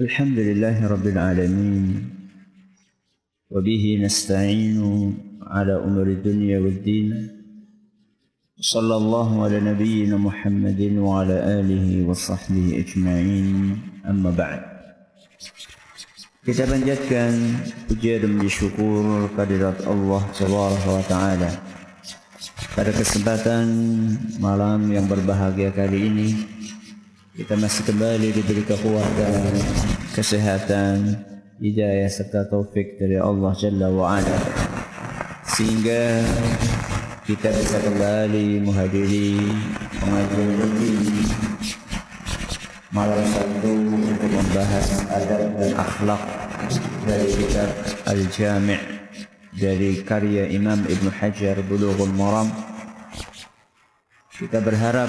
الحمد 0.00 0.38
لله 0.38 0.88
رب 0.88 1.06
العالمين 1.06 1.84
وبه 3.50 3.84
نستعين 4.00 4.80
على 5.42 5.76
أمور 5.76 6.06
الدنيا 6.16 6.58
والدين 6.58 7.28
صلى 8.60 8.96
الله 8.96 9.44
على 9.44 9.60
نبينا 9.60 10.16
محمد 10.16 10.80
وعلى 10.96 11.36
آله 11.60 12.08
وصحبه 12.08 12.66
أجمعين 12.80 13.78
أما 14.08 14.30
بعد 14.32 14.62
Kita 16.48 16.64
panjatkan 16.64 17.60
puja 17.84 18.24
dan 18.24 18.40
bersyukur 18.40 19.28
kehadirat 19.36 19.84
Allah 19.84 20.24
Subhanahu 20.32 20.96
wa 20.96 21.04
taala. 21.04 21.52
Pada 22.72 22.88
kesempatan 22.96 23.68
malam 24.40 24.88
yang 24.88 25.04
berbahagia 25.04 25.68
kali 25.76 26.08
ini 26.08 26.28
kita 27.40 27.56
masih 27.56 27.88
kembali 27.88 28.36
diberi 28.36 28.60
kekuatan, 28.68 29.32
kesehatan, 30.12 31.24
hidayah 31.56 32.12
serta 32.12 32.44
taufik 32.44 33.00
dari 33.00 33.16
Allah 33.16 33.56
Jalla 33.56 33.88
wa 33.88 34.20
ala. 34.20 34.38
Sehingga 35.48 36.20
kita 37.24 37.48
bisa 37.48 37.80
kembali 37.80 38.60
menghadiri 38.60 39.40
pengajian 40.04 40.48
rutin 40.52 41.00
malam 42.92 43.24
satu 43.32 43.72
untuk 43.88 44.30
membahas 44.36 44.86
adab 45.08 45.42
dan 45.56 45.72
akhlak 45.80 46.22
dari 47.08 47.28
kitab 47.40 47.72
Al-Jami' 48.04 48.84
dari 49.56 50.04
karya 50.04 50.44
Imam 50.52 50.84
Ibn 50.84 51.06
Hajar 51.08 51.56
Bulughul 51.64 52.12
Maram. 52.12 52.52
Kita 54.28 54.60
berharap 54.60 55.08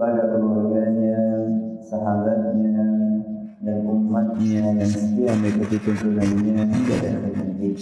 kepada 0.00 0.32
keluarganya, 0.32 1.20
sahabatnya, 1.84 2.88
dan 3.60 3.84
umatnya 3.84 4.64
yang 4.80 4.88
setia 4.88 5.28
mengikuti 5.36 5.76
tuntunannya 5.76 6.72
hingga 6.72 6.96
akhir 7.04 7.76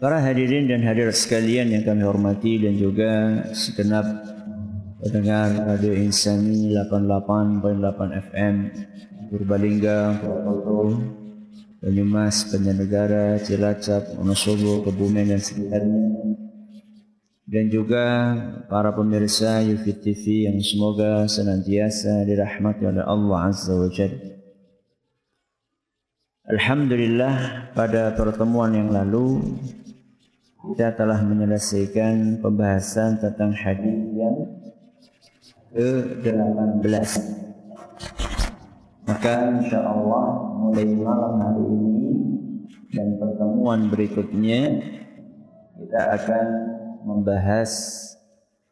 Para 0.00 0.24
hadirin 0.24 0.72
dan 0.72 0.80
hadirat 0.88 1.20
sekalian 1.20 1.68
yang 1.68 1.84
kami 1.84 2.00
hormati 2.00 2.56
dan 2.56 2.80
juga 2.80 3.44
segenap 3.52 4.08
pendengar 5.04 5.52
Radio 5.76 5.92
Insani 5.92 6.72
88.8 6.72 8.16
FM 8.32 8.54
Purbalingga, 9.28 10.16
Purwokerto, 10.16 10.96
Banyumas, 11.84 12.48
Banjarnegara, 12.48 13.36
Cilacap, 13.44 14.16
Wonosobo, 14.16 14.80
Kebumen 14.80 15.28
dan 15.28 15.44
sekitarnya 15.44 16.45
dan 17.46 17.70
juga 17.70 18.34
para 18.66 18.90
pemirsa 18.90 19.62
Yufit 19.62 20.02
TV 20.02 20.50
yang 20.50 20.58
semoga 20.58 21.30
senantiasa 21.30 22.26
dirahmati 22.26 22.82
oleh 22.82 23.06
Allah 23.06 23.38
Azza 23.46 23.70
wa. 23.70 23.86
Alhamdulillah 26.46 27.34
pada 27.70 28.10
pertemuan 28.18 28.74
yang 28.74 28.90
lalu 28.90 29.58
kita 30.74 30.98
telah 30.98 31.22
menyelesaikan 31.22 32.42
pembahasan 32.42 33.22
tentang 33.22 33.54
hadis 33.54 33.94
yang 34.18 34.36
ke-18. 35.70 37.10
Maka 39.06 39.32
insya 39.54 39.86
Allah 39.86 40.26
mulai 40.58 40.86
malam 40.98 41.34
hari 41.38 41.62
ini 41.62 42.10
dan 42.90 43.22
pertemuan 43.22 43.86
berikutnya 43.86 44.82
kita 45.78 46.00
akan 46.18 46.46
membahas 47.06 47.70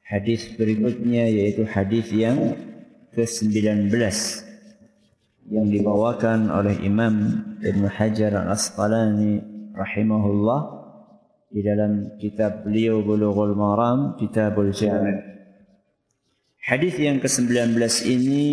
hadis 0.02 0.50
berikutnya 0.58 1.30
yaitu 1.30 1.62
hadis 1.62 2.10
yang 2.10 2.58
ke-19 3.14 3.94
yang 5.54 5.66
dibawakan 5.70 6.50
oleh 6.50 6.74
Imam 6.82 7.46
Ibn 7.62 7.84
Hajar 7.94 8.34
Al-Asqalani 8.34 9.38
rahimahullah 9.70 10.60
di 11.54 11.62
dalam 11.62 12.18
kitab 12.18 12.66
beliau 12.66 13.06
Bulughul 13.06 13.54
Maram 13.54 14.18
Kitabul 14.18 14.74
Jami' 14.74 15.30
Hadis 16.64 16.96
yang 16.98 17.22
ke-19 17.22 17.76
ini 18.08 18.46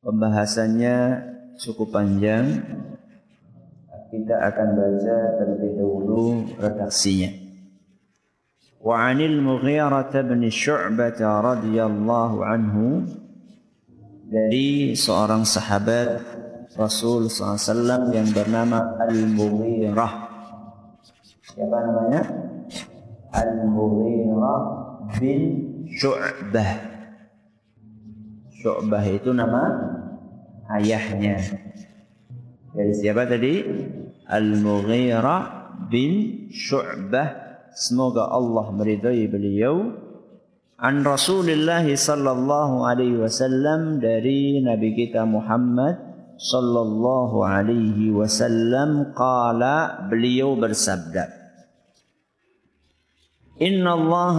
pembahasannya 0.00 0.96
cukup 1.60 1.92
panjang. 1.92 2.64
Kita 4.08 4.32
akan 4.32 4.68
baca 4.72 5.16
terlebih 5.36 5.76
dahulu 5.76 6.48
redaksinya 6.56 7.43
وعن 8.84 9.20
المغيرة 9.20 10.12
بن 10.20 10.50
شعبة 10.50 11.20
رضي 11.40 11.76
الله 11.84 12.32
عنه 12.44 12.76
dari 14.28 14.92
seorang 14.92 15.48
sahabat 15.48 16.20
Rasul 16.74 17.30
SAW 17.30 18.10
yang 18.10 18.28
bernama 18.34 18.98
Al-Mughirah. 18.98 20.12
Siapa 21.54 21.76
namanya? 21.86 22.22
Al-Mughirah 23.30 24.60
bin 25.16 25.40
Syu'bah. 25.86 26.72
Syu'bah 28.58 29.04
itu 29.06 29.30
nama 29.30 29.62
ayahnya. 30.82 31.38
Dari 32.74 32.92
siapa 32.96 33.28
tadi? 33.28 33.62
Al-Mughirah 34.26 35.42
bin 35.88 36.48
Syu'bah 36.50 37.43
semoga 37.74 38.30
Allah 38.30 38.70
meridai 38.72 39.26
beliau. 39.26 39.92
An 40.78 41.02
Rasulullah 41.06 41.84
sallallahu 41.86 42.82
alaihi 42.82 43.20
wasallam 43.20 44.02
dari 44.02 44.58
nabi 44.58 44.94
kita 44.94 45.22
Muhammad 45.22 45.98
sallallahu 46.38 47.46
alaihi 47.46 48.10
wasallam 48.10 49.14
qala 49.14 50.06
beliau 50.10 50.58
bersabda 50.58 51.44
Inna 53.62 53.94
Allah 53.94 54.38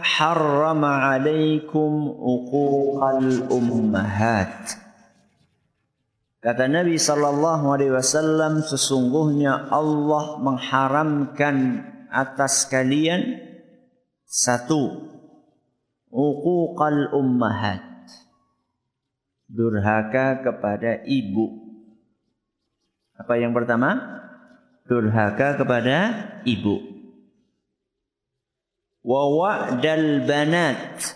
harrama 0.00 1.12
alaikum 1.12 2.08
uquqal 2.08 3.52
ummahat. 3.52 4.80
Kata 6.40 6.64
Nabi 6.64 6.96
sallallahu 6.96 7.68
alaihi 7.76 7.92
wasallam 7.92 8.64
sesungguhnya 8.64 9.68
Allah 9.68 10.40
mengharamkan 10.40 11.84
atas 12.10 12.66
kalian 12.68 13.40
satu. 14.26 15.12
Uquqal 16.10 17.12
ummahat. 17.12 17.82
Durhaka 19.46 20.42
kepada 20.42 21.04
ibu. 21.06 21.62
Apa 23.16 23.38
yang 23.38 23.54
pertama? 23.54 24.22
Durhaka 24.86 25.60
kepada 25.60 25.96
ibu. 26.46 26.82
Wa 29.06 29.22
wa'dal 29.30 30.26
banat. 30.26 31.14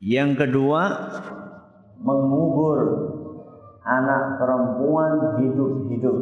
Yang 0.00 0.30
kedua 0.44 0.82
mengubur 2.00 2.80
anak 3.84 4.40
perempuan 4.40 5.12
hidup-hidup. 5.40 6.18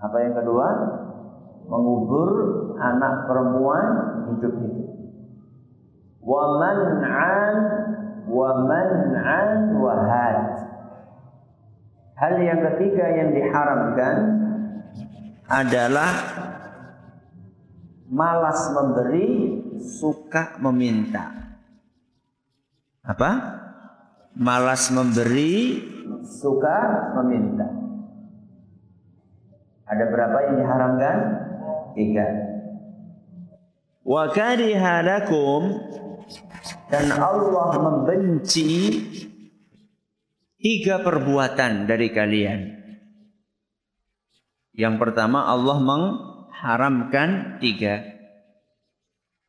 Apa 0.00 0.16
yang 0.20 0.34
kedua 0.36 0.66
mengubur 1.66 2.30
anak 2.78 3.26
perempuan 3.26 3.86
hidup-hidup. 4.30 4.90
Wa 6.22 6.42
man'an 6.62 7.54
wa. 8.26 10.06
Hal 12.22 12.38
yang 12.38 12.62
ketiga 12.70 13.06
yang 13.18 13.34
diharamkan 13.34 14.16
adalah 15.50 16.12
malas 18.06 18.70
memberi, 18.70 19.58
suka 19.82 20.54
meminta. 20.62 21.58
Apa? 23.02 23.58
Malas 24.38 24.94
memberi, 24.94 25.82
suka 26.22 27.10
meminta. 27.18 27.66
Ada 29.90 30.04
berapa 30.08 30.36
yang 30.46 30.56
diharamkan? 30.62 31.16
Tiga. 31.94 32.26
Wa 34.02 34.32
kariha 34.34 35.06
lakum 35.06 35.78
dan 36.90 37.08
Allah 37.14 37.70
membenci 37.78 38.98
tiga 40.62 41.00
perbuatan 41.00 41.86
dari 41.86 42.08
kalian. 42.12 42.60
Yang 44.72 44.94
pertama 44.96 45.48
Allah 45.48 45.78
mengharamkan 45.80 47.60
tiga. 47.60 48.00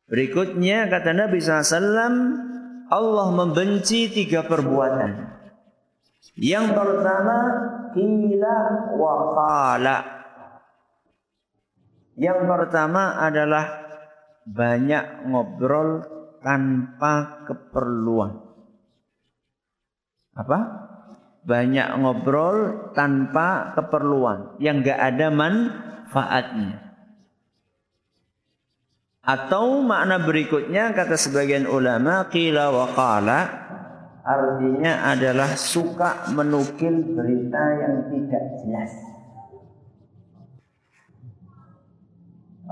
Berikutnya 0.04 0.84
kata 0.92 1.16
Nabi 1.16 1.40
SAW, 1.40 2.12
Allah 2.92 3.28
membenci 3.32 4.12
tiga 4.12 4.44
perbuatan. 4.44 5.32
Yang 6.36 6.66
pertama, 6.76 7.36
kila 7.96 8.56
wa 9.00 9.14
qala. 9.32 10.13
Yang 12.14 12.46
pertama 12.46 13.18
adalah 13.18 13.84
banyak 14.46 15.26
ngobrol 15.26 16.06
tanpa 16.44 17.42
keperluan. 17.48 18.38
Apa? 20.36 20.58
Banyak 21.44 21.88
ngobrol 22.00 22.90
tanpa 22.96 23.74
keperluan 23.76 24.56
yang 24.62 24.80
gak 24.84 25.00
ada 25.00 25.28
manfaatnya. 25.28 26.84
Atau 29.24 29.80
makna 29.80 30.20
berikutnya 30.20 30.92
kata 30.92 31.16
sebagian 31.16 31.64
ulama 31.64 32.28
qila 32.28 32.68
wa 32.68 32.86
qala 32.92 33.40
artinya 34.20 35.12
adalah 35.12 35.56
suka 35.56 36.28
menukil 36.32 36.92
berita 37.16 37.64
yang 37.80 37.94
tidak 38.12 38.44
jelas. 38.60 39.13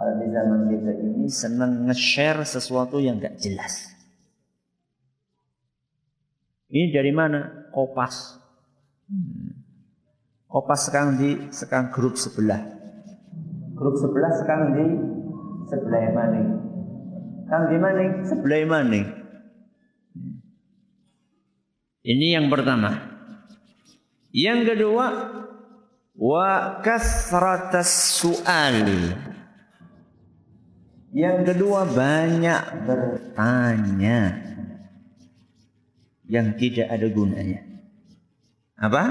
Di 0.03 0.27
zaman 0.35 0.61
kita 0.67 0.91
ini 0.99 1.27
senang 1.31 1.87
nge-share 1.87 2.43
sesuatu 2.43 2.99
yang 2.99 3.23
gak 3.23 3.39
jelas. 3.39 3.93
Ini 6.73 6.91
dari 6.91 7.13
mana? 7.15 7.71
Kopas. 7.71 8.41
Hmm. 9.07 9.63
Kopas 10.49 10.89
sekarang 10.89 11.21
di 11.21 11.31
sekarang 11.53 11.93
grup 11.93 12.17
sebelah. 12.19 12.61
Grup 13.79 13.95
sebelah 14.01 14.33
sekarang 14.43 14.69
di 14.75 14.87
sebelah 15.71 16.05
mana? 16.17 16.41
Kang 17.47 17.69
di 17.69 17.79
mana? 17.79 18.03
Sebelah 18.25 18.61
mana? 18.67 19.01
Ini 22.03 22.27
yang 22.41 22.51
pertama. 22.51 22.91
Yang 24.33 24.75
kedua, 24.75 25.07
wa 26.17 26.81
kasratas 26.83 28.19
su'al. 28.19 28.81
Yang 31.13 31.53
kedua 31.53 31.85
banyak 31.85 32.89
bertanya 32.89 34.33
yang 36.25 36.57
tidak 36.57 36.89
ada 36.89 37.07
gunanya. 37.13 37.61
Apa? 38.81 39.05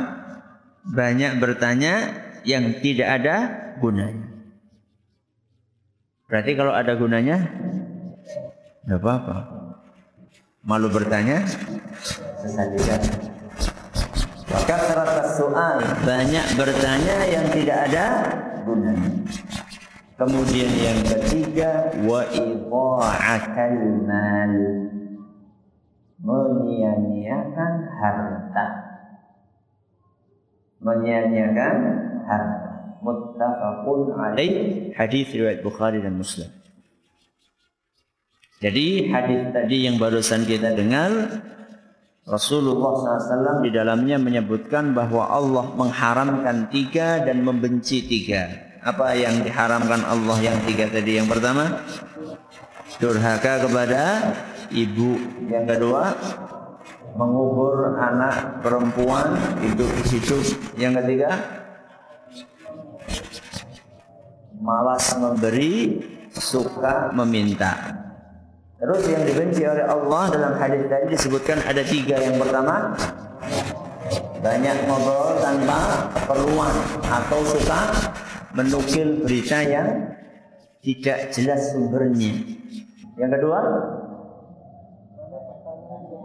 Banyak 0.82 1.38
bertanya 1.38 2.10
yang 2.42 2.82
tidak 2.82 3.22
ada 3.22 3.36
gunanya. 3.78 4.34
Berarti 6.26 6.52
kalau 6.58 6.74
ada 6.74 6.98
gunanya, 6.98 7.38
tidak 8.82 8.98
apa-apa. 8.98 9.38
Malu 10.66 10.90
bertanya, 10.90 11.46
sesadikan. 12.42 13.02
Kasratas 14.66 15.38
soal 15.38 15.80
banyak 16.02 16.46
bertanya 16.58 17.18
yang 17.30 17.46
tidak 17.52 17.78
ada 17.92 18.06
gunanya. 18.64 19.11
Kemudian 20.22 20.70
yang 20.78 21.02
ketiga 21.02 21.90
wa 22.06 22.22
idha'atal 22.30 23.82
mal. 24.06 24.54
Menyia-nyiakan 26.22 27.74
harta. 27.98 28.68
Menyia-nyiakan 30.78 31.76
harta 32.30 32.72
muttafaqun 33.02 34.14
alaih 34.14 34.54
hadis 34.94 35.34
riwayat 35.34 35.66
Bukhari 35.66 36.00
dan 36.00 36.16
Muslim. 36.16 36.48
Jadi 38.62 39.10
hadis 39.10 39.50
tadi 39.50 39.90
yang 39.90 39.98
barusan 39.98 40.46
kita 40.46 40.78
dengar 40.78 41.10
Rasulullah 42.30 42.94
SAW 43.18 43.66
di 43.66 43.74
dalamnya 43.74 44.22
menyebutkan 44.22 44.94
bahwa 44.94 45.34
Allah 45.34 45.66
mengharamkan 45.74 46.70
tiga 46.70 47.26
dan 47.26 47.42
membenci 47.42 48.06
tiga. 48.06 48.71
Apa 48.82 49.14
yang 49.14 49.46
diharamkan 49.46 50.02
Allah 50.10 50.38
yang 50.42 50.58
tiga 50.66 50.90
tadi? 50.90 51.22
Yang 51.22 51.38
pertama, 51.38 51.86
durhaka 52.98 53.70
kepada 53.70 54.02
ibu. 54.74 55.22
Yang 55.46 55.66
kedua, 55.78 56.18
mengubur 57.14 57.94
anak 57.94 58.58
perempuan 58.66 59.38
hidup-hidup. 59.62 60.46
Yang 60.82 60.94
ketiga, 61.06 61.30
malas 64.58 65.14
memberi, 65.14 66.02
suka 66.34 67.14
meminta. 67.14 68.02
Terus 68.82 69.06
yang 69.06 69.22
dibenci 69.30 69.62
oleh 69.62 69.86
Allah 69.86 70.24
dalam 70.34 70.54
hadis 70.58 70.90
tadi 70.90 71.14
disebutkan 71.14 71.62
ada 71.70 71.86
tiga. 71.86 72.18
Yang 72.18 72.42
pertama, 72.42 72.98
banyak 74.42 74.90
ngobrol 74.90 75.38
tanpa 75.38 76.10
keperluan 76.18 76.74
atau 77.06 77.40
suka 77.46 77.82
menukil 78.56 79.24
berita 79.24 79.64
yang 79.64 80.12
tidak 80.82 81.30
jelas 81.32 81.72
sumbernya. 81.72 82.34
Yang 83.16 83.32
kedua, 83.38 83.60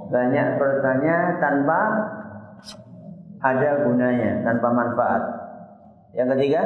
banyak 0.09 0.49
bertanya 0.57 1.17
tanpa 1.43 1.81
ada 3.43 3.71
gunanya, 3.85 4.43
tanpa 4.43 4.69
manfaat. 4.73 5.23
Yang 6.17 6.29
ketiga, 6.35 6.63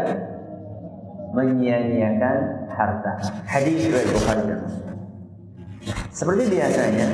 menyia-nyiakan 1.35 2.37
harta. 2.71 3.13
Hadis 3.47 3.91
riwayat 3.91 4.09
Bukhari 4.15 4.45
Seperti 6.11 6.43
biasanya, 6.53 7.09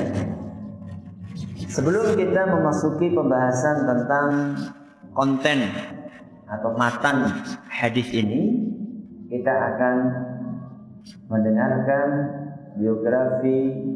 sebelum 1.71 2.17
kita 2.17 2.43
memasuki 2.49 3.13
pembahasan 3.13 3.77
tentang 3.89 4.29
konten 5.17 5.59
atau 6.47 6.71
matan 6.77 7.33
hadis 7.77 8.09
ini, 8.09 8.73
kita 9.29 9.53
akan 9.53 9.97
mendengarkan 11.29 12.09
biografi 12.81 13.93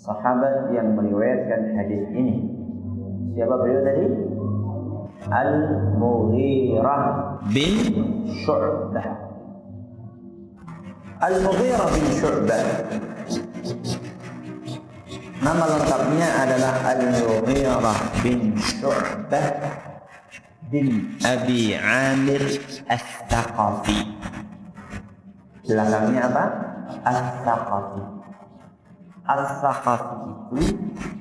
sahabat 0.00 0.72
yang 0.72 0.96
meriwayatkan 0.96 1.76
hadis 1.76 2.08
ini. 2.16 2.48
Siapa 3.36 3.52
beliau 3.60 3.84
tadi? 3.84 4.08
Al-Mughirah 5.28 7.04
bin 7.52 7.76
Syu'bah. 8.48 9.08
Al-Mughirah 11.20 11.88
bin 11.92 12.06
Syu'bah. 12.16 12.64
Nama 15.44 15.64
lengkapnya 15.68 16.28
adalah 16.48 16.74
Al-Mughirah 16.96 18.00
bin 18.24 18.56
Syu'bah 18.56 19.89
bin 20.70 21.18
Abi 21.26 21.74
Amir 21.74 22.62
Al-Thaqafi. 22.86 23.98
Belakangnya 25.66 26.30
apa? 26.30 26.44
Al-Thaqafi. 27.02 28.02
Al-Thaqafi 29.26 30.30
itu 30.30 30.62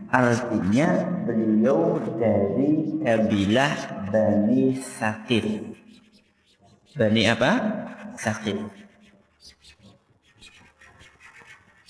artinya 0.09 1.05
beliau 1.25 1.97
dari 2.17 3.01
kabilah 3.01 3.73
Bani 4.13 4.77
Sakif. 4.77 5.45
Bani 6.93 7.25
apa? 7.25 7.51
Sakif. 8.21 8.69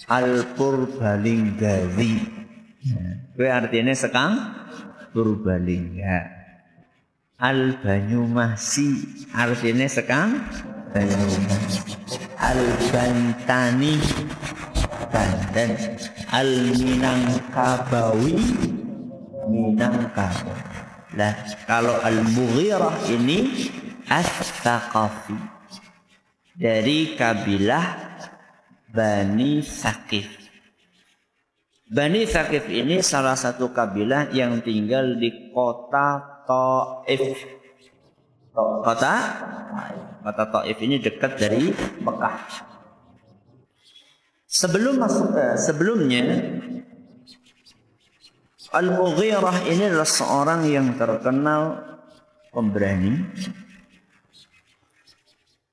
Al-Purbalinggawi. 0.08 2.14
Itu 3.36 3.44
artinya 3.46 3.94
sekang 3.94 4.40
Purbalingga. 5.12 6.39
Al-Banyumasi 7.40 9.16
artinya 9.32 9.88
sekang 9.88 10.44
Banyumas. 10.92 11.88
Al-Bantani 12.36 13.96
Banten. 15.08 15.72
Al-Minangkabawi 16.36 18.36
Minangkabau. 19.48 20.52
Nah, 21.16 21.32
kalau 21.64 21.96
Al-Mughirah 22.04 23.08
ini 23.08 23.72
As-Thaqafi 24.12 25.40
dari 26.60 27.16
kabilah 27.16 28.20
Bani 28.92 29.64
Sakif. 29.64 30.28
Bani 31.88 32.28
Sakif 32.28 32.68
ini 32.68 33.00
salah 33.00 33.40
satu 33.40 33.72
kabilah 33.72 34.28
yang 34.36 34.60
tinggal 34.60 35.16
di 35.16 35.56
kota 35.56 36.29
Taif. 36.50 37.46
Kota 38.58 39.14
Kota 40.26 40.44
Taif 40.50 40.78
ini 40.82 40.98
dekat 40.98 41.38
dari 41.38 41.70
Mekah. 42.02 42.66
Sebelum 44.50 44.98
masuk 44.98 45.38
eh, 45.38 45.54
sebelumnya 45.62 46.26
Al-Mughirah 48.70 49.66
ini 49.66 49.90
adalah 49.90 50.06
seorang 50.06 50.62
yang 50.70 50.94
terkenal 50.94 51.86
pemberani, 52.54 53.18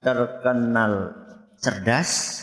terkenal 0.01 1.13
cerdas, 1.61 2.41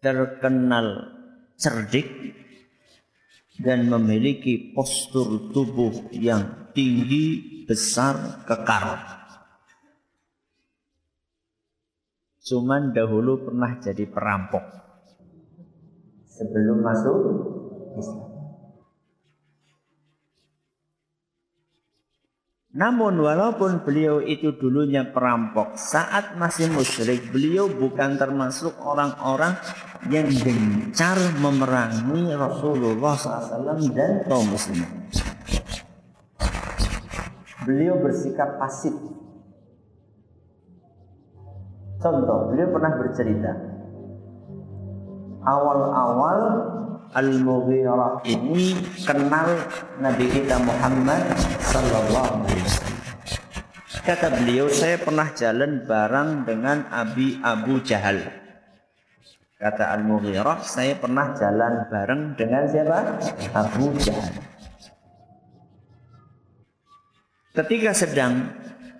terkenal 0.00 1.12
cerdik, 1.60 2.08
dan 3.60 3.92
memiliki 3.92 4.72
postur 4.72 5.52
tubuh 5.52 6.08
yang 6.16 6.65
tinggi, 6.76 7.26
besar, 7.64 8.44
kekar. 8.44 9.16
Cuman 12.44 12.92
dahulu 12.92 13.48
pernah 13.48 13.80
jadi 13.80 14.04
perampok 14.06 14.62
sebelum 16.30 16.78
masuk 16.84 17.16
Islam. 17.96 18.36
Namun 22.76 23.16
walaupun 23.24 23.80
beliau 23.88 24.20
itu 24.20 24.52
dulunya 24.52 25.08
perampok, 25.08 25.80
saat 25.80 26.36
masih 26.36 26.68
musyrik, 26.68 27.32
beliau 27.32 27.72
bukan 27.72 28.20
termasuk 28.20 28.76
orang-orang 28.84 29.56
yang 30.12 30.28
gencar 30.28 31.16
memerangi 31.40 32.36
Rasulullah 32.36 33.16
SAW 33.16 33.80
dan 33.96 34.28
kaum 34.28 34.52
muslimin. 34.52 35.08
Beliau 37.66 37.98
bersikap 37.98 38.62
pasif. 38.62 38.94
Contoh, 41.98 42.54
beliau 42.54 42.70
pernah 42.70 42.92
bercerita. 42.94 43.52
Awal-awal 45.42 46.40
Al-Mughirah 47.10 48.22
ini 48.26 48.74
kenal 49.02 49.46
Nabi 49.98 50.26
kita 50.30 50.62
Muhammad 50.62 51.22
sallallahu 51.62 52.46
alaihi 52.46 52.62
wasallam. 52.62 52.98
Kata 54.06 54.26
beliau, 54.30 54.66
saya 54.70 55.02
pernah 55.02 55.34
jalan 55.34 55.82
bareng 55.82 56.46
dengan 56.46 56.86
Abi 56.94 57.42
Abu 57.42 57.82
Jahal. 57.82 58.22
Kata 59.58 59.90
Al-Mughirah, 59.98 60.62
saya 60.62 60.94
pernah 60.94 61.34
jalan 61.34 61.90
bareng 61.90 62.38
dengan 62.38 62.62
siapa? 62.70 63.18
Abu 63.50 63.90
Jahal. 63.98 64.45
Ketika 67.56 67.96
sedang 67.96 68.52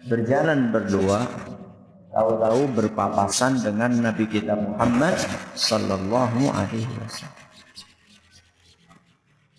berjalan 0.08 0.72
berdua, 0.72 1.28
tahu-tahu 2.08 2.72
berpapasan 2.72 3.60
dengan 3.60 3.92
Nabi 4.00 4.24
kita 4.24 4.56
Muhammad 4.56 5.12
sallallahu 5.52 6.40
alaihi 6.48 6.88
wasallam. 7.04 7.44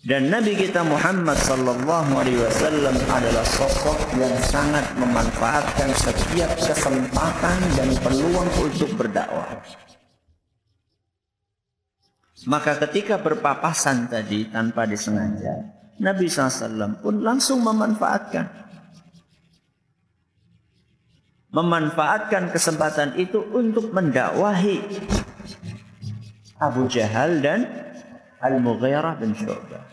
Dan 0.02 0.34
Nabi 0.34 0.58
kita 0.58 0.82
Muhammad 0.82 1.38
sallallahu 1.38 2.10
alaihi 2.10 2.42
wasallam 2.42 2.98
adalah 3.06 3.46
sosok 3.46 4.18
yang 4.18 4.34
sangat 4.50 4.82
memanfaatkan 4.98 5.94
setiap 5.94 6.50
kesempatan 6.58 7.58
dan 7.78 7.94
peluang 8.02 8.50
untuk 8.58 8.98
berdakwah. 8.98 9.62
Maka 12.50 12.82
ketika 12.82 13.22
berpapasan 13.22 14.10
tadi 14.10 14.50
tanpa 14.50 14.90
disengaja, 14.90 15.78
Nabi 16.02 16.26
SAW 16.26 16.98
pun 16.98 17.22
langsung 17.22 17.62
memanfaatkan. 17.62 18.67
Memanfaatkan 21.48 22.52
kesempatan 22.52 23.16
itu 23.16 23.40
untuk 23.56 23.88
mendakwahi 23.96 24.84
Abu 26.60 26.84
Jahal 26.92 27.40
dan 27.40 27.64
Al-Mughirah 28.44 29.16
bin 29.16 29.32
Syu'bah. 29.32 29.88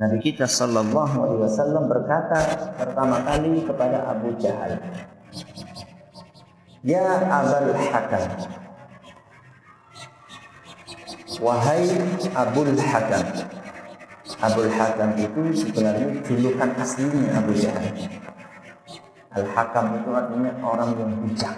Nabi 0.00 0.16
kita 0.16 0.48
sallallahu 0.48 1.16
alaihi 1.28 1.40
wasallam 1.44 1.84
berkata 1.92 2.40
pertama 2.72 3.20
kali 3.20 3.60
kepada 3.68 4.00
Abu 4.08 4.32
Jahal, 4.40 4.80
"Ya 6.80 7.20
Abul 7.28 7.76
Hakam, 7.76 8.24
wahai 11.36 11.84
Abul 12.32 12.72
Hakam." 12.80 13.26
Abul 14.40 14.72
Hakam 14.72 15.10
itu 15.20 15.42
sebenarnya 15.52 16.16
julukan 16.24 16.70
aslinya 16.80 17.36
Abu 17.36 17.52
Jahal. 17.60 17.92
Al-Hakam 19.30 20.02
itu 20.02 20.10
artinya 20.10 20.52
orang 20.58 20.90
yang 20.98 21.10
bijak. 21.22 21.54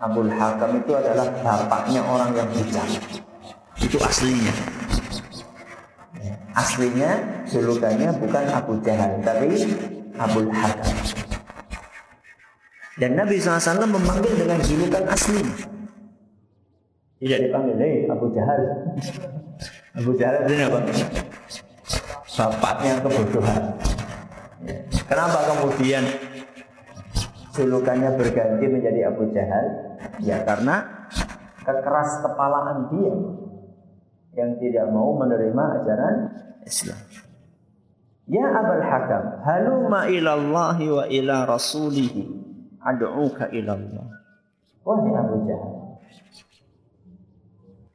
Abul 0.00 0.32
Hakam 0.32 0.80
itu 0.80 0.92
adalah 0.96 1.28
bapaknya 1.44 2.00
orang 2.04 2.30
yang 2.32 2.48
bijak. 2.56 2.88
Itu 3.76 4.00
aslinya. 4.00 4.54
Aslinya 6.56 7.10
julukannya 7.52 8.16
bukan 8.16 8.44
Abu 8.48 8.80
Jahal, 8.80 9.20
tapi 9.20 9.76
Abul 10.16 10.48
Hakam. 10.48 10.96
Dan 12.96 13.12
Nabi 13.12 13.36
SAW 13.36 13.84
memanggil 13.84 14.32
dengan 14.40 14.56
julukan 14.64 15.04
asli. 15.04 15.44
Tidak 17.20 17.38
dipanggil, 17.44 17.76
hei 17.76 18.08
Abu 18.08 18.32
Jahal. 18.32 18.60
Abu 20.00 20.12
Jahal 20.16 20.48
itu 20.48 20.64
apa? 20.64 20.78
Bapaknya 22.36 22.92
kebodohan. 23.04 23.64
Kenapa 25.06 25.38
kemudian 25.52 26.04
julukannya 27.52 28.16
berganti 28.16 28.64
menjadi 28.64 29.00
Abu 29.12 29.28
Jahal? 29.30 29.66
Ya 30.24 30.40
karena 30.48 31.08
kekeras 31.60 32.24
kepalaan 32.24 32.88
dia 32.94 33.14
yang 34.36 34.50
tidak 34.60 34.86
mau 34.92 35.16
menerima 35.16 35.62
ajaran 35.82 36.14
Islam. 36.64 37.00
Ya 38.26 38.42
Abul 38.42 38.82
Hakam, 38.82 39.24
haluma 39.46 40.10
ilallahi 40.10 40.86
wa 40.90 41.04
ila 41.06 41.36
rasulihi 41.46 42.26
ad'uka 42.82 43.54
ilallah. 43.54 44.08
Wahai 44.82 45.12
Abu 45.14 45.46
Jahal, 45.46 45.74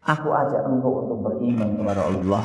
aku 0.08 0.28
ajak 0.32 0.62
engkau 0.72 1.04
untuk 1.04 1.20
beriman 1.20 1.76
kepada 1.76 2.08
Allah. 2.08 2.44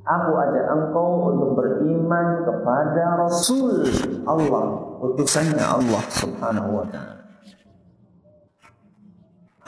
Aku 0.00 0.30
ajak 0.32 0.66
engkau 0.72 1.28
untuk 1.28 1.60
beriman 1.60 2.40
kepada 2.48 3.20
Rasul 3.20 3.84
Allah, 4.24 4.64
utusannya 5.04 5.60
Allah 5.60 6.02
Subhanahu 6.08 6.80
wa 6.80 6.86
taala. 6.88 7.20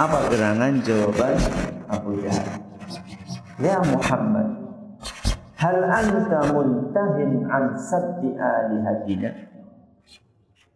Apa 0.01 0.19
gerangan 0.33 0.81
jawaban 0.81 1.37
Abu 1.85 2.17
Jahal? 2.25 2.49
Ya 3.61 3.79
Muhammad, 3.85 4.49
hal 5.61 5.79
anta 5.85 6.41
muntahin 6.49 7.45
an 7.53 7.77
sabdi 7.77 8.33
alihatina? 8.33 9.53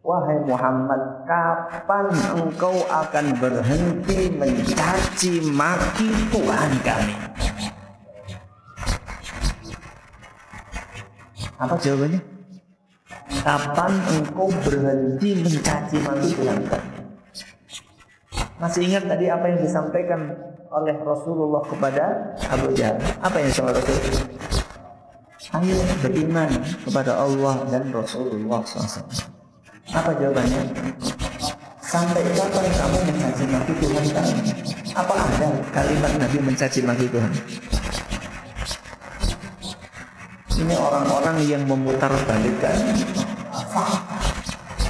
Wahai 0.06 0.38
Muhammad, 0.46 1.26
kapan 1.26 2.06
engkau 2.38 2.76
akan 2.86 3.26
berhenti 3.42 4.30
mencaci 4.36 5.42
maki 5.50 6.12
Tuhan 6.30 6.70
kami? 6.86 7.35
Apa 11.56 11.74
jawabannya? 11.80 12.20
Kapan 13.40 13.92
engkau 14.12 14.48
berhenti 14.60 15.30
mencaci 15.40 15.96
maki 16.04 16.28
Tuhan? 16.36 16.60
Masih 18.60 18.80
ingat 18.88 19.04
tadi 19.08 19.26
apa 19.32 19.44
yang 19.48 19.60
disampaikan 19.64 20.20
oleh 20.68 20.96
Rasulullah 21.00 21.64
kepada 21.64 22.34
Abu 22.52 22.72
Jahal? 22.76 23.00
Apa 23.24 23.36
yang 23.40 23.52
sama 23.52 23.72
Rasul? 23.72 23.96
Ayo 25.56 25.78
beriman 26.04 26.50
kepada 26.84 27.12
Allah 27.16 27.54
dan 27.72 27.88
Rasulullah 27.88 28.60
SAW. 28.66 29.06
Apa 29.94 30.10
jawabannya? 30.18 30.60
Sampai 31.80 32.20
kapan 32.34 32.66
kamu 32.66 32.98
mencaci 33.06 33.44
maki 33.48 33.72
Tuhan 33.80 34.04
kamu? 34.12 34.34
Apa 34.92 35.14
ada 35.14 35.48
kalimat 35.72 36.12
Nabi 36.20 36.38
mencaci 36.42 36.80
maki 36.84 37.06
Tuhan? 37.08 37.32
Ini 40.56 40.72
orang-orang 40.72 41.36
yang 41.44 41.62
memutar 41.68 42.08
balikan 42.24 42.78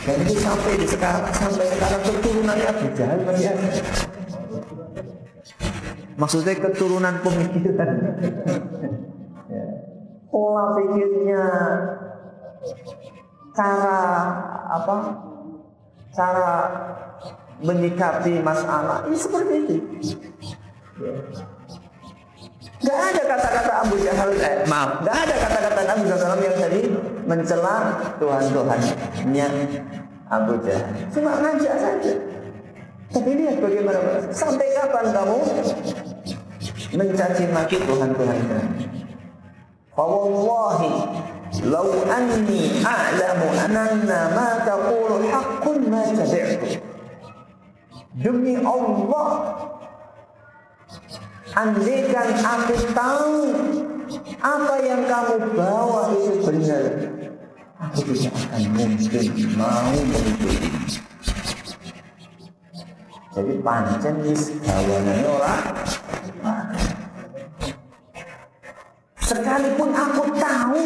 dan 0.06 0.22
itu 0.22 0.38
sampai 0.38 0.78
di 0.78 0.86
sekarang 0.86 1.34
sampai 1.34 1.66
sekarang 1.66 2.02
keturunan 2.06 2.54
Abu 2.54 2.86
Jahal 2.94 3.18
masih 3.26 3.50
ada. 3.50 3.68
Maksudnya 6.14 6.54
keturunan 6.62 7.14
pemikiran. 7.26 7.90
ya. 9.50 9.66
Pola 10.30 10.64
pikirnya, 10.78 11.44
cara 13.52 14.00
apa? 14.70 14.96
Cara 16.14 16.50
menyikapi 17.60 18.40
masalah 18.40 19.02
ini 19.10 19.18
seperti 19.18 19.54
itu. 19.66 19.76
Gak 22.86 23.00
ada 23.02 23.22
kata-kata 23.26 23.72
Abu 23.82 23.98
Jahal, 23.98 24.30
eh, 24.38 24.62
maaf, 24.70 25.02
gak 25.02 25.16
ada 25.26 25.34
kata-kata 25.34 25.80
Abu 25.90 26.04
Jahal 26.06 26.38
yang 26.38 26.54
tadi 26.54 26.80
mencela 27.26 27.76
Tuhan-Tuhannya 28.22 29.48
Abu 30.30 30.54
Jahal. 30.62 30.94
Cuma 31.10 31.34
ngajak 31.42 31.74
saja. 31.74 32.12
Tapi 33.10 33.30
lihat 33.42 33.58
bagaimana 33.58 34.22
sampai 34.30 34.70
kapan 34.70 35.06
kamu 35.10 35.38
mencaci 36.94 37.44
maki 37.50 37.76
Tuhan-Tuhan 37.82 38.38
kami. 38.46 38.70
Fawallahi 39.96 40.92
law 41.66 41.90
anni 42.06 42.84
a'lamu 42.84 43.46
anna 43.66 44.20
ma 44.30 44.48
taqulu 44.62 45.26
haqqun 45.26 45.90
ma 45.90 46.02
tabi'tu. 46.14 46.78
Demi 48.16 48.56
Allah, 48.60 49.28
andaikan 51.56 52.36
aku 52.36 52.76
tahu 52.92 53.32
apa 54.44 54.74
yang 54.84 55.02
kamu 55.08 55.36
bawa 55.56 56.12
itu 56.12 56.44
benar, 56.44 56.84
aku 57.80 58.12
tidak 58.12 58.36
akan 58.36 58.62
mungkin 58.76 59.26
mau 59.56 59.96
mengikuti. 59.96 60.68
Jadi 63.32 63.52
pancen 63.60 64.14
wis 64.24 64.52
gawanane 64.64 65.24
ora 65.28 65.56
Sekalipun 69.20 69.90
aku 69.90 70.22
tahu 70.38 70.80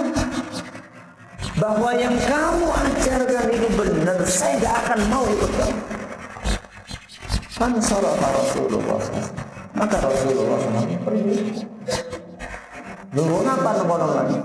bahwa 1.61 1.91
yang 1.99 2.15
kamu 2.25 2.67
ajarkan 2.73 3.47
itu 3.53 3.69
benar, 3.75 4.19
saya 4.25 4.57
tidak 4.57 4.75
akan 4.87 5.01
mau 5.11 5.27
ikut 5.29 5.53
kamu. 5.59 5.83
Fansarafa 7.59 8.29
Rasulullah. 8.33 9.40
Maka 9.81 9.97
Rasulullah 9.97 10.61
SAW 10.61 10.93
pergi. 11.09 11.65
Nurun 13.17 13.49
apa 13.49 13.71
nopo 13.81 13.95
lagi? 13.97 14.37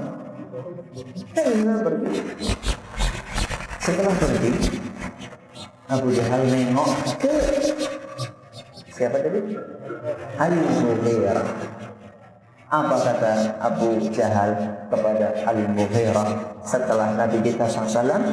Saya 1.35 1.75
pergi. 1.83 2.09
Setelah 3.83 4.15
pergi, 4.15 4.51
Abu 5.91 6.07
Jahal 6.15 6.41
nengok 6.47 7.19
ke 7.19 7.35
siapa 8.95 9.19
tadi? 9.19 9.59
Ali 10.39 10.55
Mughirah. 10.63 11.47
Apa 12.71 12.95
kata 12.95 13.59
Abu 13.59 13.99
Jahal 14.15 14.55
kepada 14.87 15.35
Ali 15.45 15.67
Mughirah 15.67 16.55
setelah 16.63 17.11
Nabi 17.11 17.43
kita 17.43 17.67
SAW 17.67 18.23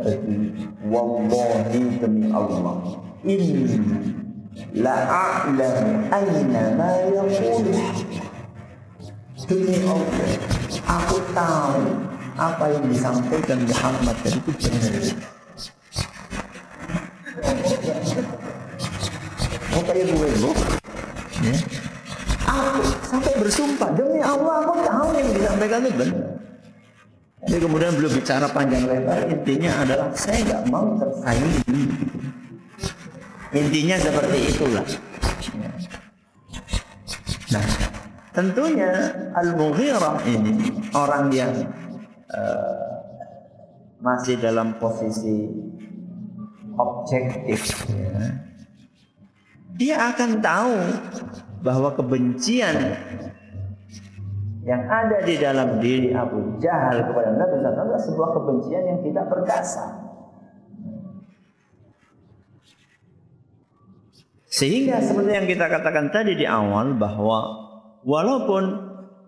pergi? 0.00 0.56
Wallahi 0.88 2.00
demi 2.00 2.32
Allah. 2.32 2.96
Ini 3.28 3.46
la 4.72 4.96
a'lamu 5.04 6.08
aina 6.08 6.62
ma 6.80 6.90
yaqul 7.12 7.68
demi 9.46 9.76
Allah 9.84 10.30
aku 10.88 11.16
tahu 11.36 11.80
apa 12.36 12.64
yang 12.72 12.84
disampaikan 12.88 13.58
Muhammad 13.64 14.16
tadi 14.24 14.38
itu 14.40 14.52
benar. 14.52 14.92
Oh 19.76 19.82
kayak 19.84 20.04
gue 20.08 20.28
bu 20.40 20.50
ya. 21.44 21.54
aku 22.48 22.80
sampai 23.04 23.32
bersumpah 23.36 23.90
demi 23.92 24.20
Allah 24.24 24.64
aku 24.64 24.72
tahu 24.84 25.08
yang 25.20 25.28
disampaikan 25.36 25.80
itu 25.84 25.96
benar. 26.00 26.24
Jadi 27.46 27.60
kemudian 27.62 27.92
belum 27.94 28.12
bicara 28.18 28.46
panjang 28.50 28.84
lebar 28.88 29.20
intinya 29.30 29.70
adalah 29.84 30.08
saya 30.16 30.42
nggak 30.42 30.62
mau 30.72 30.96
tersaingi 30.98 31.60
Intinya 33.56 33.96
seperti 33.96 34.38
itulah. 34.52 34.84
Nah, 37.46 37.64
tentunya 38.36 38.92
Al-Mughirah 39.32 40.20
ini 40.28 40.52
orang 40.92 41.32
yang 41.32 41.52
uh, 42.28 42.96
masih 44.04 44.36
dalam 44.36 44.76
posisi 44.76 45.48
objektif 46.76 47.88
ya. 47.88 48.44
Dia 49.76 49.96
akan 50.12 50.30
tahu 50.44 50.76
bahwa 51.64 51.96
kebencian 51.96 52.76
yang 54.66 54.82
ada 54.90 55.22
di 55.22 55.34
dalam 55.38 55.78
diri 55.78 56.10
Abu 56.12 56.58
Jahal 56.60 57.06
kepada 57.08 57.30
Nabi 57.38 57.54
SAW 57.62 57.72
adalah 57.72 58.02
sebuah 58.02 58.30
kebencian 58.34 58.84
yang 58.84 59.00
tidak 59.00 59.24
berdasar. 59.30 60.05
Sehingga 64.56 65.04
seperti 65.04 65.36
yang 65.36 65.44
kita 65.44 65.68
katakan 65.68 66.08
tadi 66.08 66.32
di 66.32 66.48
awal 66.48 66.96
bahwa 66.96 67.40
walaupun 68.08 68.64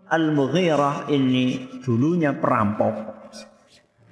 Al-Mughirah 0.09 1.13
ini 1.13 1.69
dulunya 1.85 2.33
perampok 2.33 3.19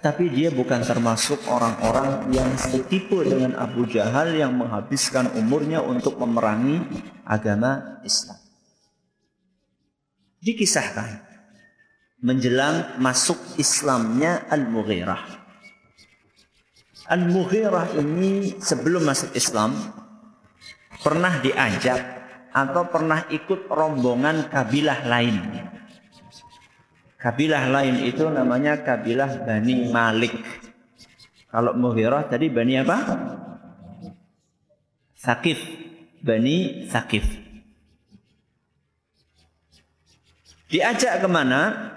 tapi 0.05 0.31
dia 0.31 0.55
bukan 0.55 0.87
termasuk 0.87 1.41
orang-orang 1.51 2.31
yang 2.31 2.47
setipu 2.55 3.27
dengan 3.27 3.59
Abu 3.59 3.89
Jahal 3.91 4.39
yang 4.39 4.55
menghabiskan 4.55 5.35
umurnya 5.35 5.83
untuk 5.83 6.21
memerangi 6.21 6.79
agama 7.27 7.99
Islam. 8.07 8.39
Dikisahkan 10.45 11.27
menjelang 12.23 13.03
masuk 13.03 13.35
Islamnya 13.59 14.47
Al-Mughirah. 14.47 15.23
Al-Mughirah 17.11 17.99
ini 17.99 18.55
sebelum 18.63 19.03
masuk 19.03 19.35
Islam 19.35 19.75
pernah 21.07 21.39
diajak 21.39 22.03
atau 22.51 22.91
pernah 22.91 23.31
ikut 23.31 23.71
rombongan 23.71 24.51
kabilah 24.51 25.07
lain. 25.07 25.39
Kabilah 27.15 27.71
lain 27.71 28.03
itu 28.03 28.27
namanya 28.27 28.83
kabilah 28.83 29.47
Bani 29.47 29.87
Malik. 29.87 30.35
Kalau 31.47 31.79
Mughirah 31.79 32.27
tadi 32.27 32.51
Bani 32.51 32.75
apa? 32.83 32.99
Sakif. 35.15 35.63
Bani 36.27 36.91
Sakif. 36.91 37.23
Diajak 40.67 41.23
ke 41.23 41.29
mana? 41.31 41.95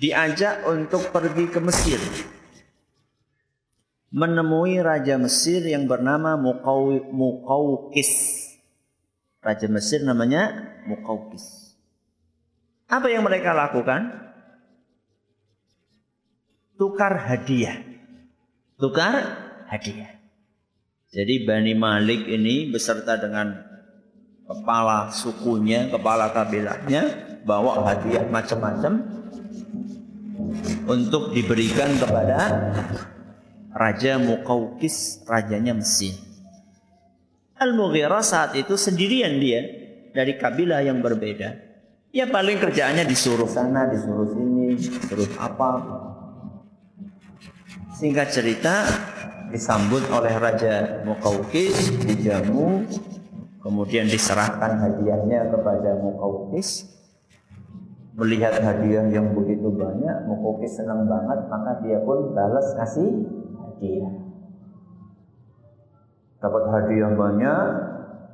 Diajak 0.00 0.64
untuk 0.64 1.12
pergi 1.12 1.44
ke 1.52 1.60
Mesir 1.60 2.00
menemui 4.14 4.78
raja 4.78 5.18
Mesir 5.18 5.66
yang 5.66 5.90
bernama 5.90 6.38
Muqawqis. 6.38 8.12
Raja 9.42 9.66
Mesir 9.66 10.06
namanya 10.06 10.54
Muqawqis. 10.86 11.74
Apa 12.86 13.10
yang 13.10 13.26
mereka 13.26 13.50
lakukan? 13.50 14.14
Tukar 16.78 17.18
hadiah. 17.26 17.82
Tukar 18.78 19.14
hadiah. 19.66 20.14
Jadi 21.10 21.42
Bani 21.42 21.74
Malik 21.74 22.26
ini 22.30 22.70
beserta 22.70 23.18
dengan 23.18 23.50
kepala 24.46 25.10
sukunya, 25.10 25.90
kepala 25.90 26.30
kabilahnya 26.30 27.02
bawa 27.42 27.82
hadiah 27.86 28.26
macam-macam 28.30 29.02
untuk 30.90 31.30
diberikan 31.34 31.94
kepada 31.98 32.38
Raja 33.74 34.22
Muqawqis, 34.22 35.26
rajanya 35.26 35.74
Mesir. 35.74 36.14
Al-Mughirah 37.58 38.22
saat 38.22 38.54
itu 38.54 38.78
sendirian 38.78 39.34
dia 39.42 39.66
dari 40.14 40.38
kabilah 40.38 40.78
yang 40.86 41.02
berbeda. 41.02 41.58
Ya 42.14 42.30
paling 42.30 42.62
kerjaannya 42.62 43.02
disuruh 43.02 43.50
sana, 43.50 43.90
disuruh 43.90 44.30
sini, 44.30 44.78
disuruh 44.78 45.26
apa. 45.42 45.70
Singkat 47.98 48.30
cerita 48.30 48.86
disambut 49.50 50.06
oleh 50.14 50.38
Raja 50.38 51.02
Muqawqis, 51.02 51.98
dijamu, 52.06 52.86
kemudian 53.58 54.06
diserahkan 54.06 54.78
hadiahnya 54.78 55.50
kepada 55.50 55.98
Muqawqis. 55.98 56.94
Melihat 58.14 58.62
hadiah 58.62 59.10
yang 59.10 59.34
begitu 59.34 59.66
banyak, 59.74 60.30
Muqawqis 60.30 60.78
senang 60.78 61.10
banget, 61.10 61.50
maka 61.50 61.82
dia 61.82 61.98
pun 62.06 62.30
balas 62.30 62.70
kasih 62.78 63.42
hadiah. 63.84 64.12
Dapat 66.40 66.64
hadiah 66.68 67.12
banyak, 67.16 67.64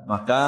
maka 0.06 0.44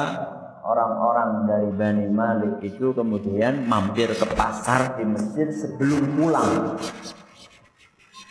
orang-orang 0.63 1.47
dari 1.47 1.69
Bani 1.75 2.07
Malik 2.11 2.53
itu 2.63 2.91
kemudian 2.91 3.67
mampir 3.67 4.11
ke 4.11 4.27
pasar 4.35 4.99
di 4.99 5.03
Mesir 5.07 5.51
sebelum 5.51 6.15
pulang. 6.15 6.79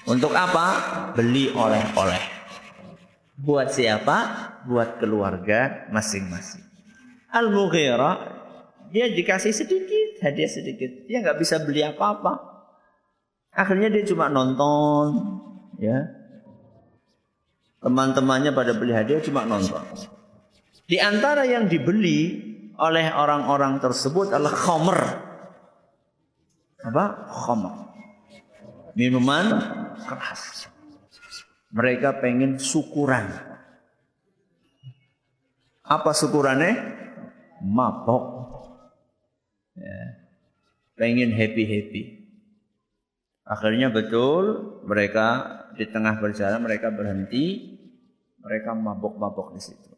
Untuk 0.05 0.35
apa? 0.35 0.67
Beli 1.17 1.53
oleh-oleh. 1.53 2.25
Buat 3.41 3.73
siapa? 3.73 4.17
Buat 4.69 5.01
keluarga 5.01 5.89
masing-masing. 5.89 6.65
Al-Mughirah 7.33 8.45
dia 8.93 9.09
dikasih 9.09 9.57
sedikit, 9.57 10.21
hadiah 10.21 10.51
sedikit. 10.53 11.09
Dia 11.09 11.25
nggak 11.25 11.41
bisa 11.41 11.65
beli 11.65 11.81
apa-apa. 11.81 12.53
Akhirnya 13.57 13.89
dia 13.89 14.05
cuma 14.05 14.29
nonton, 14.29 15.41
ya 15.81 16.22
Teman-temannya 17.83 18.55
pada 18.55 18.79
beli 18.79 18.95
hadiah 18.95 19.19
cuma 19.19 19.43
nonton. 19.43 19.83
Di 20.87 21.03
antara 21.03 21.43
yang 21.43 21.67
dibeli 21.67 22.39
oleh 22.79 23.11
orang-orang 23.11 23.83
tersebut 23.83 24.31
adalah 24.31 24.55
khamr. 24.55 25.01
Apa? 26.87 27.05
Khamr. 27.27 27.75
Minuman 28.95 29.47
keras. 29.99 30.71
Mereka 31.73 32.23
pengen 32.23 32.61
syukuran. 32.61 33.33
Apa 35.83 36.15
syukurannya? 36.15 36.77
Mabok. 37.67 38.25
Ya. 39.75 40.23
Pengen 40.95 41.33
happy-happy. 41.33 42.23
Akhirnya 43.43 43.91
betul 43.91 44.79
mereka 44.85 45.59
di 45.75 45.89
tengah 45.89 46.21
perjalanan 46.21 46.63
mereka 46.63 46.93
berhenti, 46.93 47.72
mereka 48.43 48.75
mabok-mabok 48.75 49.55
di 49.55 49.61
situ. 49.63 49.91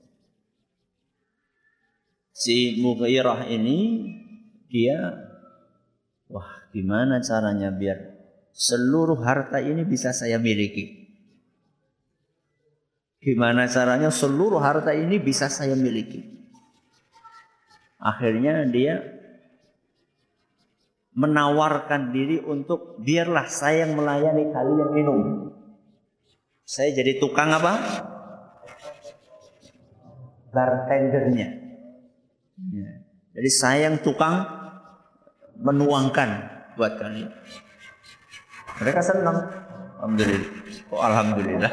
Si 2.35 2.83
Mughirah 2.83 3.47
ini 3.49 4.11
dia 4.69 5.17
wah 6.29 6.67
gimana 6.75 7.23
caranya 7.23 7.71
biar 7.71 7.99
seluruh 8.51 9.19
harta 9.23 9.63
ini 9.63 9.87
bisa 9.87 10.13
saya 10.13 10.37
miliki? 10.37 11.05
Gimana 13.25 13.65
caranya 13.71 14.13
seluruh 14.13 14.61
harta 14.61 14.93
ini 14.93 15.17
bisa 15.17 15.49
saya 15.49 15.73
miliki? 15.73 16.21
Akhirnya 17.97 18.69
dia 18.69 19.01
menawarkan 21.15 22.11
diri 22.11 22.43
untuk 22.43 22.99
biarlah 23.01 23.47
saya 23.47 23.87
yang 23.87 23.97
melayani 23.97 24.51
kalian 24.51 24.91
minum. 24.93 25.21
Saya 26.67 26.93
jadi 26.93 27.17
tukang 27.23 27.55
apa? 27.55 27.75
Bartendernya. 30.55 31.49
Ya. 32.71 32.91
Jadi 33.35 33.51
saya 33.51 33.91
yang 33.91 33.99
tukang 33.99 34.47
menuangkan 35.59 36.31
buat 36.79 36.95
kalian. 37.03 37.31
Mereka 38.79 39.01
senang. 39.03 39.39
Alhamdulillah. 39.99 40.51
Oh, 40.95 41.01
alhamdulillah. 41.03 41.73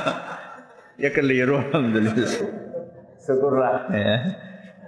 ya 1.02 1.10
keliru 1.12 1.60
alhamdulillah. 1.68 2.28
Syukurlah 3.20 3.92
ya. 3.92 4.16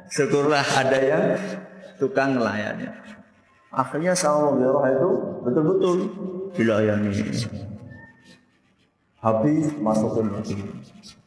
Syukurlah 0.09 0.65
ada 0.65 0.99
yang 1.01 1.25
tukang 2.01 2.41
melayani. 2.41 2.89
Akhirnya 3.73 4.17
sama 4.17 4.57
Mughirah 4.57 4.89
itu 4.95 5.11
betul-betul 5.45 5.97
dilayani. 6.57 7.13
Habis 9.21 9.67
masukin 9.83 10.27
lagi. 10.33 10.57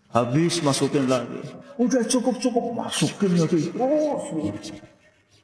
Habis 0.10 0.66
masukin 0.66 1.06
lagi. 1.06 1.38
Udah 1.78 2.02
cukup-cukup 2.02 2.74
masukin 2.74 3.38
lagi. 3.38 3.70
Terus. 3.70 4.68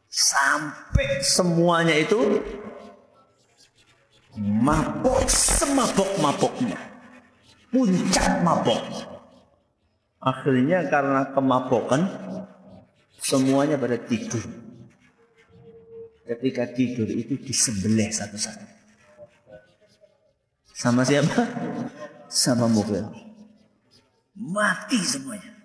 Sampai 0.09 1.21
semuanya 1.21 1.93
itu 1.93 2.41
mabok 4.35 5.21
semabok-maboknya. 5.29 6.79
Puncak 7.69 8.41
mabok. 8.41 8.81
Akhirnya 10.25 10.87
karena 10.89 11.29
kemabokan 11.29 12.01
semuanya 13.21 13.77
pada 13.77 14.01
tidur. 14.01 14.41
Ketika 16.25 16.65
tidur 16.73 17.05
itu 17.05 17.37
disembelih 17.37 18.09
satu-satu. 18.09 18.65
Sama 20.73 21.05
siapa? 21.05 21.45
Sama 22.25 22.65
mobil. 22.65 23.24
Mati 24.35 24.99
semuanya. 24.99 25.55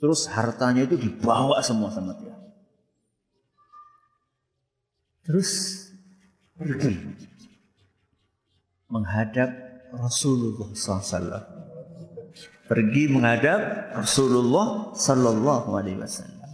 Terus 0.00 0.28
hartanya 0.28 0.84
itu 0.84 0.96
dibawa 0.96 1.60
semua 1.60 1.92
sama 1.92 2.16
dia. 2.16 2.36
Terus 5.24 5.48
pergi 6.56 7.00
menghadap 8.88 9.48
Rasulullah 9.96 10.68
SAW. 10.76 11.40
Pergi 12.64 13.04
menghadap 13.12 13.92
Rasulullah 13.92 14.96
Sallallahu 14.96 15.68
Alaihi 15.76 16.00
Wasallam. 16.00 16.48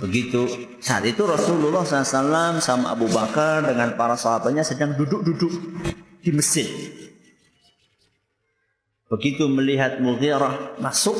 Begitu 0.00 0.48
saat 0.80 1.04
itu 1.04 1.28
Rasulullah 1.28 1.84
SAW 1.84 2.56
sama 2.64 2.96
Abu 2.96 3.04
Bakar 3.12 3.68
dengan 3.68 3.92
para 4.00 4.16
sahabatnya 4.16 4.64
sedang 4.64 4.96
duduk-duduk 4.96 5.52
di 6.24 6.30
masjid. 6.32 6.68
Begitu 9.10 9.50
melihat 9.50 9.98
Mughirah 9.98 10.78
masuk, 10.78 11.18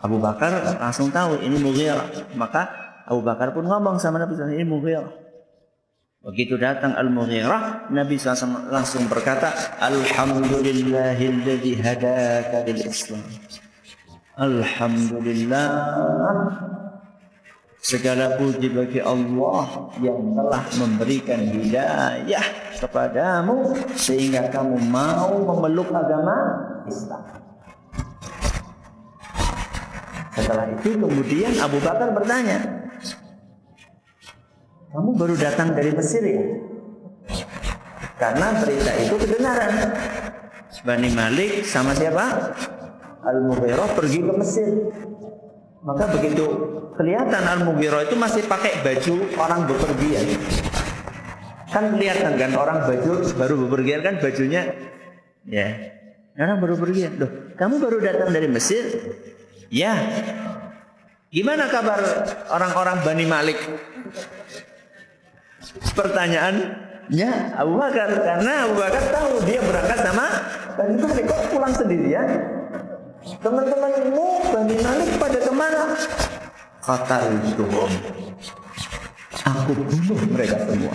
Abu 0.00 0.16
Bakar 0.16 0.80
langsung 0.80 1.12
tahu 1.12 1.36
ini 1.44 1.60
Mughirah. 1.60 2.32
Maka 2.32 2.72
Abu 3.04 3.20
Bakar 3.20 3.52
pun 3.52 3.68
ngomong 3.68 4.00
sama 4.00 4.16
Nabi 4.16 4.32
SAW, 4.34 4.56
ini 4.56 4.64
Mughirah. 4.64 5.12
Begitu 6.22 6.56
datang 6.56 6.96
Al-Mughirah, 6.96 7.92
Nabi 7.92 8.16
SAW 8.16 8.72
langsung 8.72 9.04
berkata, 9.10 9.52
Alhamdulillahilladzi 9.84 11.72
hadaka 11.82 12.64
lil 12.64 12.80
Islam. 12.88 13.20
Alhamdulillah. 14.40 15.68
Segala 17.82 18.38
puji 18.38 18.70
bagi 18.70 19.02
Allah 19.02 19.90
yang 19.98 20.38
telah 20.38 20.62
memberikan 20.78 21.42
hidayah 21.50 22.46
kepadamu 22.78 23.74
sehingga 23.98 24.46
kamu 24.54 24.78
mau 24.86 25.34
memeluk 25.42 25.90
agama 25.90 26.62
Islam. 26.86 27.26
Setelah 30.30 30.70
itu 30.78 30.94
kemudian 30.94 31.58
Abu 31.58 31.82
Bakar 31.82 32.14
bertanya, 32.14 32.86
kamu 34.94 35.10
baru 35.18 35.34
datang 35.34 35.74
dari 35.74 35.90
Mesir 35.90 36.22
ya? 36.22 36.44
Karena 38.14 38.62
berita 38.62 38.92
itu 38.94 39.14
kebenaran. 39.18 39.74
Bani 40.86 41.10
Malik 41.10 41.66
sama 41.66 41.98
siapa? 41.98 42.54
Al-Mughirah 43.26 43.90
pergi 43.98 44.22
ke 44.22 44.32
Mesir. 44.38 44.70
Maka 45.82 46.14
begitu 46.14 46.46
kelihatan 46.94 47.42
Al-Mughirah 47.42 48.06
itu 48.06 48.14
masih 48.14 48.46
pakai 48.46 48.86
baju 48.86 49.14
orang 49.34 49.66
bepergian. 49.66 50.26
Kan 51.74 51.98
kelihatan 51.98 52.38
kan 52.38 52.50
orang 52.54 52.86
baju 52.86 53.12
baru 53.34 53.54
bepergian 53.66 54.00
kan 54.06 54.14
bajunya 54.22 54.62
ya. 55.42 55.66
Orang 56.38 56.62
baru 56.62 56.78
bepergian. 56.78 57.18
Loh, 57.18 57.30
kamu 57.58 57.82
baru 57.82 57.98
datang 57.98 58.30
dari 58.30 58.46
Mesir? 58.46 58.84
Ya. 59.74 59.98
Gimana 61.32 61.66
kabar 61.66 61.98
orang-orang 62.52 63.02
Bani 63.02 63.26
Malik? 63.26 63.58
Pertanyaannya 65.96 67.30
Abu 67.58 67.74
Bakar 67.74 68.08
karena 68.22 68.52
Abu 68.68 68.74
Bakar 68.78 69.02
tahu 69.10 69.30
dia 69.48 69.60
berangkat 69.64 69.98
sama 69.98 70.26
Bani 70.78 70.94
Malik 71.00 71.24
kok 71.26 71.40
pulang 71.50 71.74
sendirian? 71.74 72.28
Teman-temanmu 73.22 74.26
Bani 74.50 74.76
Malik 74.82 75.10
pada 75.22 75.38
ke 75.38 75.52
mana? 75.54 75.94
Kata 76.82 77.30
itu 77.46 77.62
Aku 79.42 79.70
bunuh 79.78 80.18
mereka 80.34 80.58
semua. 80.66 80.94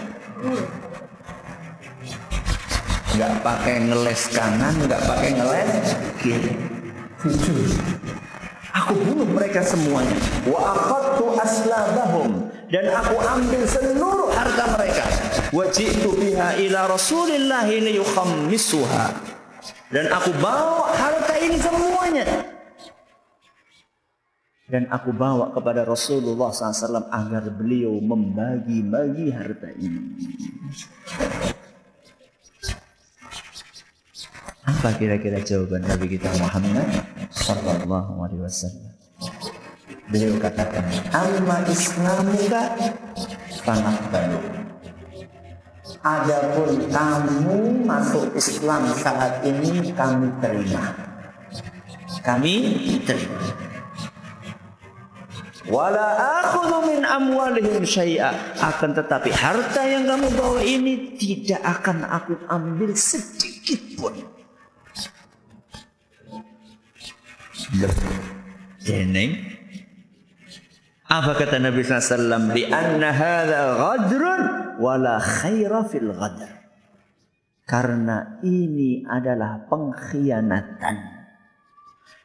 Gak 3.15 3.33
pakai 3.41 3.75
ngeles 3.87 4.21
kanan, 4.35 4.75
gak 4.91 5.01
pakai 5.07 5.29
ngeles 5.39 5.71
kiri. 6.19 6.53
Jujur. 7.23 7.63
Aku 8.75 8.93
bunuh 8.99 9.27
mereka 9.31 9.63
semuanya. 9.63 10.15
Wa 10.43 10.75
akhadtu 10.75 11.25
aslabahum 11.39 12.51
dan 12.67 12.91
aku 12.91 13.15
ambil 13.23 13.63
seluruh 13.63 14.29
harta 14.35 14.75
mereka. 14.75 15.07
Wajitu 15.55 16.11
biha 16.11 16.59
ila 16.59 16.91
Rasulillah 16.91 17.67
liyukhammisuha. 17.71 19.05
Dan 19.87 20.11
aku 20.11 20.35
bawa 20.43 20.91
harta 20.91 21.39
ini 21.39 21.55
semuanya. 22.07 22.55
Dan 24.67 24.83
aku 24.91 25.15
bawa 25.15 25.55
kepada 25.55 25.87
Rasulullah 25.87 26.51
SAW 26.51 27.07
agar 27.07 27.47
beliau 27.55 27.95
membagi-bagi 28.03 29.31
harta 29.31 29.71
ini. 29.79 30.27
Apa 34.67 34.91
kira-kira 34.99 35.39
jawaban 35.39 35.87
Nabi 35.87 36.19
kita 36.19 36.27
Muhammad 36.43 36.83
Sallallahu 37.31 38.19
Alaihi 38.19 38.43
Wasallam? 38.43 38.91
Beliau 40.11 40.35
katakan, 40.35 40.83
Amma 41.15 41.63
Islamuka 41.71 42.75
sangat 43.63 44.03
baik. 44.11 44.43
Adapun 46.03 46.91
kamu 46.91 47.87
masuk 47.87 48.35
Islam 48.35 48.83
saat 48.99 49.47
ini 49.47 49.95
kami 49.95 50.27
terima. 50.43 51.06
Kami 52.27 52.55
terima. 53.07 53.39
Wala 55.71 56.07
akhudhu 56.43 56.91
min 56.91 57.07
amwalihim 57.07 57.87
syai'a. 57.87 58.59
Akan 58.59 58.91
tetapi 58.91 59.31
harta 59.31 59.87
yang 59.87 60.03
kamu 60.03 60.27
bawa 60.35 60.59
ini 60.59 61.15
tidak 61.15 61.63
akan 61.63 62.03
aku 62.03 62.35
ambil 62.51 62.91
sedikit 62.99 63.79
pun. 63.95 64.15
Apa 71.07 71.31
kata 71.31 71.63
Nabi 71.63 71.79
SAW? 71.83 72.51
Lianna 72.51 73.09
hadha 73.15 73.61
ghadrun 73.75 74.43
wala 74.83 75.19
khaira 75.19 75.87
fil 75.87 76.11
ghadr. 76.11 76.51
Karena 77.63 78.39
ini 78.43 79.03
adalah 79.07 79.63
pengkhianatan. 79.67 81.16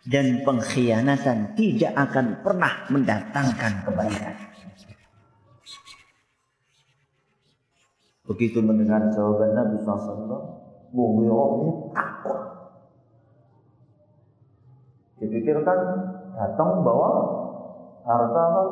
Dan 0.02 0.42
pengkhianatan 0.42 1.54
tidak 1.54 1.92
akan 1.94 2.42
pernah 2.42 2.74
mendatangkan 2.90 3.72
kebaikan. 3.86 4.34
Begitu 8.26 8.58
mendengar 8.62 9.12
jawaban 9.14 9.54
Nabi 9.54 9.76
SAW, 9.82 10.40
ini 10.94 11.70
takut. 11.94 12.40
Dipikirkan 15.22 15.78
datang 16.34 16.82
bawa 16.82 17.10
harta 18.02 18.44
kan, 18.50 18.68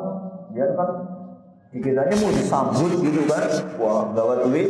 dia 0.51 0.67
kan 0.75 0.89
dikiranya 1.71 2.15
mau 2.19 2.31
disambut 2.35 2.91
gitu 2.99 3.23
kan, 3.31 3.47
wah 3.79 4.03
bawa 4.11 4.43
duit, 4.43 4.67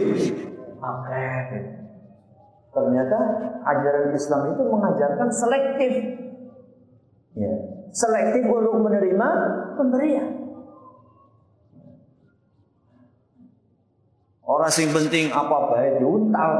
oke. 0.78 1.30
Ternyata 2.72 3.18
ajaran 3.66 4.14
Islam 4.14 4.42
itu 4.54 4.64
mengajarkan 4.70 5.30
selektif. 5.34 5.94
Selektif 7.92 8.48
untuk 8.48 8.80
menerima 8.80 9.30
pemberian. 9.76 10.42
Orang 14.48 14.72
sing 14.72 14.92
penting 14.92 15.32
apa 15.32 15.58
baik 15.72 16.04
diuntal. 16.04 16.54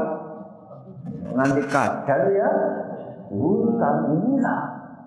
Nanti 1.32 1.60
kadal 1.68 2.22
ya 2.32 2.50
diuntal 3.32 3.96
enggak. 4.12 4.62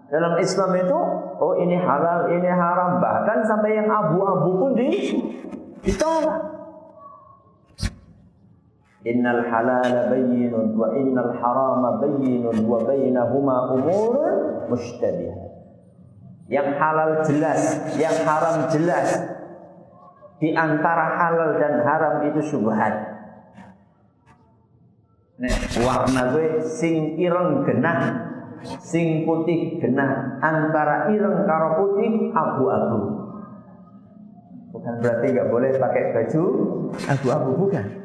Dalam 0.05 0.37
Islam 0.37 0.69
itu 0.77 0.99
oh 1.41 1.53
ini 1.57 1.81
halal, 1.81 2.29
ini 2.29 2.45
haram, 2.45 3.01
bahkan 3.01 3.41
sampai 3.41 3.81
yang 3.81 3.89
abu-abu 3.89 4.49
pun 4.61 4.71
di 4.77 5.17
ditolak. 5.81 6.41
Innal 9.05 9.45
halal 9.45 10.09
bayyinun 10.09 10.73
wa 10.73 10.89
innal 10.97 11.33
harama 11.37 12.01
bayyinun 12.01 12.57
wa 12.65 12.81
bainahuma 12.81 13.69
umurun 13.73 14.65
mushtabihat. 14.69 15.44
Yang 16.45 16.67
halal 16.77 17.11
jelas, 17.25 17.61
yang 17.97 18.17
haram 18.21 18.69
jelas. 18.69 19.07
Di 20.37 20.53
antara 20.53 21.17
halal 21.17 21.57
dan 21.57 21.81
haram 21.81 22.15
itu 22.29 22.41
syubhat. 22.53 22.93
Nek 25.35 25.73
warna 25.83 26.31
gue 26.31 26.63
sing 26.63 27.17
ireng 27.19 27.65
genah, 27.65 28.29
sing 28.79 29.25
putih 29.25 29.81
genah, 29.81 30.39
antara 30.39 31.11
ireng 31.11 31.43
karo 31.49 31.69
putih 31.81 32.31
abu-abu. 32.31 32.99
Bukan 34.75 34.93
berarti 35.01 35.25
nggak 35.33 35.49
boleh 35.49 35.71
pakai 35.81 36.03
baju 36.13 36.43
abu-abu 37.09 37.51
bukan. 37.67 38.04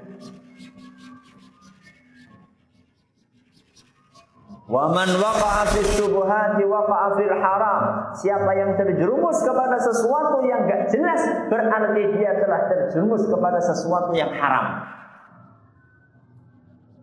Waman 4.71 5.19
waqa'a 5.19 5.67
fi 5.75 5.83
syubhati 5.99 6.63
waqa'a 6.63 7.19
haram. 7.43 7.83
Siapa 8.15 8.55
yang 8.55 8.79
terjerumus 8.79 9.43
kepada 9.43 9.75
sesuatu 9.83 10.47
yang 10.47 10.63
gak 10.71 10.87
jelas 10.95 11.51
berarti 11.51 12.03
dia 12.15 12.39
telah 12.39 12.71
terjerumus 12.71 13.27
kepada 13.27 13.59
sesuatu 13.59 14.15
yang 14.15 14.31
haram. 14.31 14.87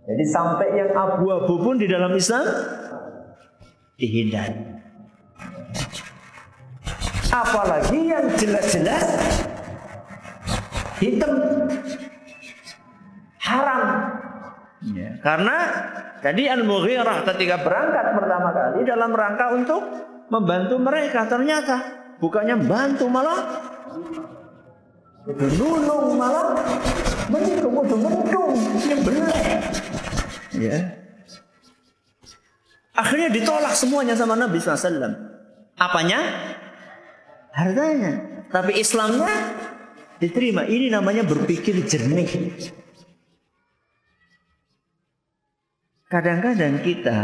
Jadi 0.07 0.23
sampai 0.23 0.79
yang 0.79 0.95
abu-abu 0.95 1.59
pun 1.59 1.75
di 1.75 1.91
dalam 1.91 2.15
Islam 2.15 2.47
dihindari. 3.99 4.63
Apalagi 7.27 7.99
yang 8.07 8.31
jelas-jelas 8.39 9.03
hitam 11.03 11.35
haram. 13.43 13.83
Ya, 14.95 15.19
karena 15.19 15.57
Tadi 16.27 16.43
Al-Mughirah 16.43 17.23
ketika 17.23 17.63
berangkat 17.63 18.11
pertama 18.19 18.51
kali 18.51 18.83
dalam 18.83 19.15
rangka 19.15 19.55
untuk 19.55 19.79
membantu 20.27 20.75
mereka 20.75 21.23
ternyata 21.23 21.79
bukannya 22.19 22.67
bantu 22.67 23.07
malah 23.07 23.63
nulung 25.23 26.19
malah 26.19 26.51
menikung 27.31 27.79
nyembelih 28.59 29.31
ya 30.51 30.99
akhirnya 32.91 33.31
ditolak 33.31 33.71
semuanya 33.71 34.19
sama 34.19 34.35
Nabi 34.35 34.59
SAW 34.59 35.15
apanya? 35.79 36.19
Hartanya. 37.55 38.43
Tapi 38.51 38.83
Islamnya 38.83 39.31
diterima. 40.19 40.67
Ini 40.67 40.91
namanya 40.91 41.23
berpikir 41.23 41.87
jernih 41.87 42.27
Kadang-kadang 46.07 46.79
kita 46.87 47.19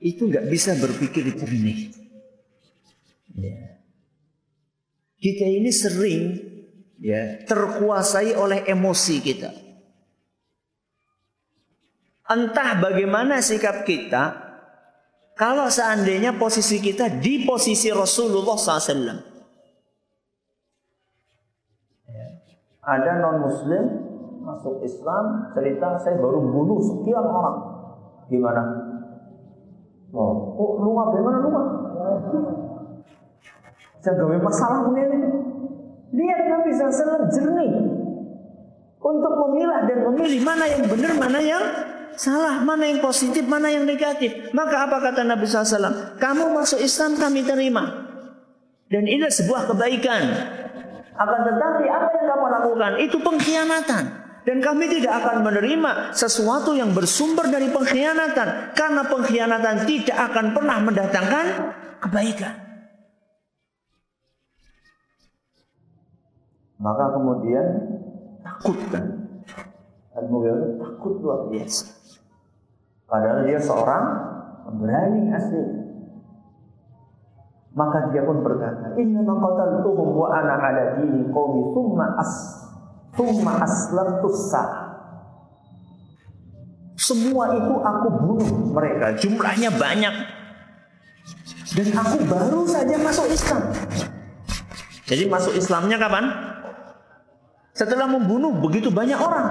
itu 0.00 0.24
nggak 0.24 0.48
bisa 0.48 0.72
berpikir 0.80 1.28
jernih. 1.36 1.92
Ya. 3.36 3.76
Kita 5.18 5.44
ini 5.44 5.68
sering 5.68 6.38
ya 6.96 7.44
terkuasai 7.44 8.32
oleh 8.32 8.64
emosi 8.64 9.16
kita. 9.20 9.50
Entah 12.28 12.80
bagaimana 12.80 13.44
sikap 13.44 13.84
kita 13.84 14.48
kalau 15.36 15.68
seandainya 15.68 16.40
posisi 16.40 16.80
kita 16.80 17.12
di 17.20 17.44
posisi 17.44 17.92
Rasulullah 17.92 18.56
SAW. 18.56 19.16
Ya. 22.08 22.26
Ada 22.80 23.12
non 23.20 23.36
Muslim 23.44 23.84
masuk 24.48 24.80
Islam 24.80 25.52
cerita 25.52 26.00
saya 26.00 26.16
baru 26.16 26.40
bunuh 26.40 26.80
sekian 26.80 27.20
orang. 27.20 27.56
Gimana? 28.32 28.62
Oh 30.16 30.56
kok 30.56 30.72
lu 30.80 30.90
bagaimana 30.96 31.38
lu 31.44 31.50
gawe 34.08 34.36
masalah 34.40 34.88
ini. 34.88 35.20
Lihat 36.08 36.40
Nabi 36.48 36.72
SAW 36.72 37.28
jernih 37.28 37.72
untuk 38.96 39.32
memilah 39.36 39.84
dan 39.84 39.98
memilih 40.08 40.40
mana 40.40 40.64
yang 40.64 40.88
benar 40.88 41.12
mana 41.20 41.40
yang 41.44 41.64
salah 42.16 42.64
mana 42.64 42.88
yang 42.88 43.04
positif 43.04 43.44
mana 43.44 43.68
yang 43.68 43.84
negatif. 43.84 44.48
Maka 44.56 44.88
apa 44.88 44.96
kata 45.12 45.28
Nabi 45.28 45.44
SAW 45.44 46.16
kamu 46.16 46.56
masuk 46.56 46.80
Islam 46.80 47.20
kami 47.20 47.44
terima. 47.44 48.08
Dan 48.88 49.04
ini 49.04 49.28
sebuah 49.28 49.68
kebaikan. 49.68 50.22
Akan 51.20 51.40
tetapi 51.44 51.84
apa 51.92 52.08
yang 52.16 52.26
kamu 52.32 52.46
lakukan? 52.48 52.92
Itu 53.04 53.20
pengkhianatan 53.20 54.27
dan 54.48 54.64
kami 54.64 54.88
tidak 54.88 55.12
akan 55.12 55.44
menerima 55.44 56.16
sesuatu 56.16 56.72
yang 56.72 56.96
bersumber 56.96 57.52
dari 57.52 57.68
pengkhianatan. 57.68 58.72
Karena 58.72 59.04
pengkhianatan 59.04 59.84
tidak 59.84 60.18
akan 60.32 60.56
pernah 60.56 60.78
mendatangkan 60.88 61.46
kebaikan. 62.00 62.54
Maka 66.80 67.04
kemudian 67.12 67.66
takut 68.40 68.80
kan. 68.88 69.04
Dan 70.16 70.24
mobil 70.32 70.80
takut 70.80 71.20
luar 71.20 71.52
biasa. 71.52 71.92
Padahal 73.04 73.44
dia 73.44 73.60
seorang 73.60 74.04
pemberani 74.64 75.28
asli. 75.28 75.64
Maka 77.76 78.08
dia 78.16 78.24
pun 78.24 78.40
berkata, 78.40 78.96
Inna 78.96 79.20
maqataltuhum 79.28 80.08
wa 80.16 80.32
ana 80.32 80.56
ala 80.56 80.96
dini 80.96 81.28
qawmi 81.28 81.76
thumma 81.76 82.16
as 82.16 82.57
Tumma 83.18 83.66
aslamtus 83.66 84.54
Semua 86.94 87.50
itu 87.58 87.74
aku 87.82 88.06
bunuh 88.22 88.50
mereka. 88.70 89.18
Jumlahnya 89.18 89.74
banyak. 89.74 90.14
Dan 91.74 91.88
aku 91.98 92.16
baru 92.30 92.62
saja 92.70 92.94
masuk 93.02 93.26
Islam. 93.26 93.62
Jadi 95.08 95.24
masuk 95.26 95.56
Islamnya 95.58 95.98
kapan? 95.98 96.30
Setelah 97.74 98.06
membunuh 98.06 98.54
begitu 98.54 98.92
banyak 98.94 99.18
orang. 99.18 99.50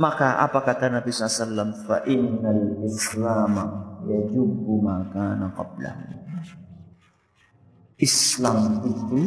Maka 0.00 0.40
apa 0.40 0.64
kata 0.64 0.88
Nabi 0.88 1.12
SAW? 1.12 1.84
Fa 1.84 2.00
innal 2.08 2.80
Islam 2.88 3.54
yajubu 4.08 4.80
maka 4.80 5.36
qablahu. 5.52 6.14
Islam 8.00 8.80
itu 8.88 9.20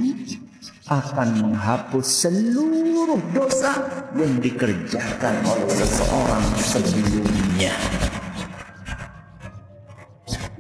akan 0.88 1.30
menghapus 1.40 2.28
seluruh 2.28 3.22
dosa 3.32 3.74
yang 4.16 4.38
dikerjakan 4.40 5.36
oleh 5.48 5.70
seseorang 5.72 6.46
sebelumnya. 6.60 7.76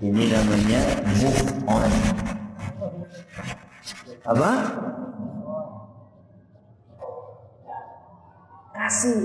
Ini 0.03 0.23
namanya 0.35 0.81
move 1.15 1.41
on. 1.63 1.91
Apa? 4.27 4.51
Kasih. 8.75 9.21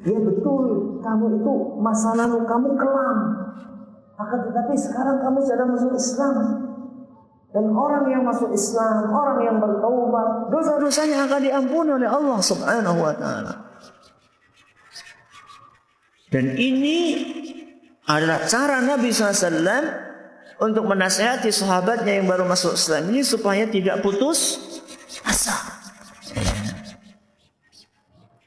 Ya 0.00 0.16
betul, 0.16 0.96
kamu 1.04 1.42
itu 1.42 1.54
masa 1.82 2.14
lalu 2.16 2.46
kamu 2.46 2.68
kelam. 2.78 3.18
Akan 4.16 4.38
tetapi 4.48 4.72
sekarang 4.78 5.18
kamu 5.18 5.38
sudah 5.44 5.66
masuk 5.66 5.92
Islam. 5.98 6.36
Dan 7.50 7.66
orang 7.74 8.06
yang 8.06 8.22
masuk 8.22 8.54
Islam, 8.54 9.10
orang 9.10 9.38
yang 9.42 9.56
bertaubat, 9.58 10.54
dosa-dosanya 10.54 11.26
akan 11.26 11.40
diampuni 11.42 11.90
oleh 11.98 12.06
Allah 12.06 12.38
Subhanahu 12.38 12.98
wa 13.02 13.14
taala. 13.18 13.54
Dan 16.30 16.54
ini 16.54 16.98
adalah 18.06 18.46
cara 18.46 18.78
Nabi 18.78 19.10
SAW 19.10 19.66
untuk 20.62 20.86
menasehati 20.86 21.50
sahabatnya 21.50 22.22
yang 22.22 22.30
baru 22.30 22.46
masuk 22.46 22.78
Islam 22.78 23.10
ini 23.10 23.26
supaya 23.26 23.66
tidak 23.66 23.98
putus 23.98 24.62
asa. 25.26 25.58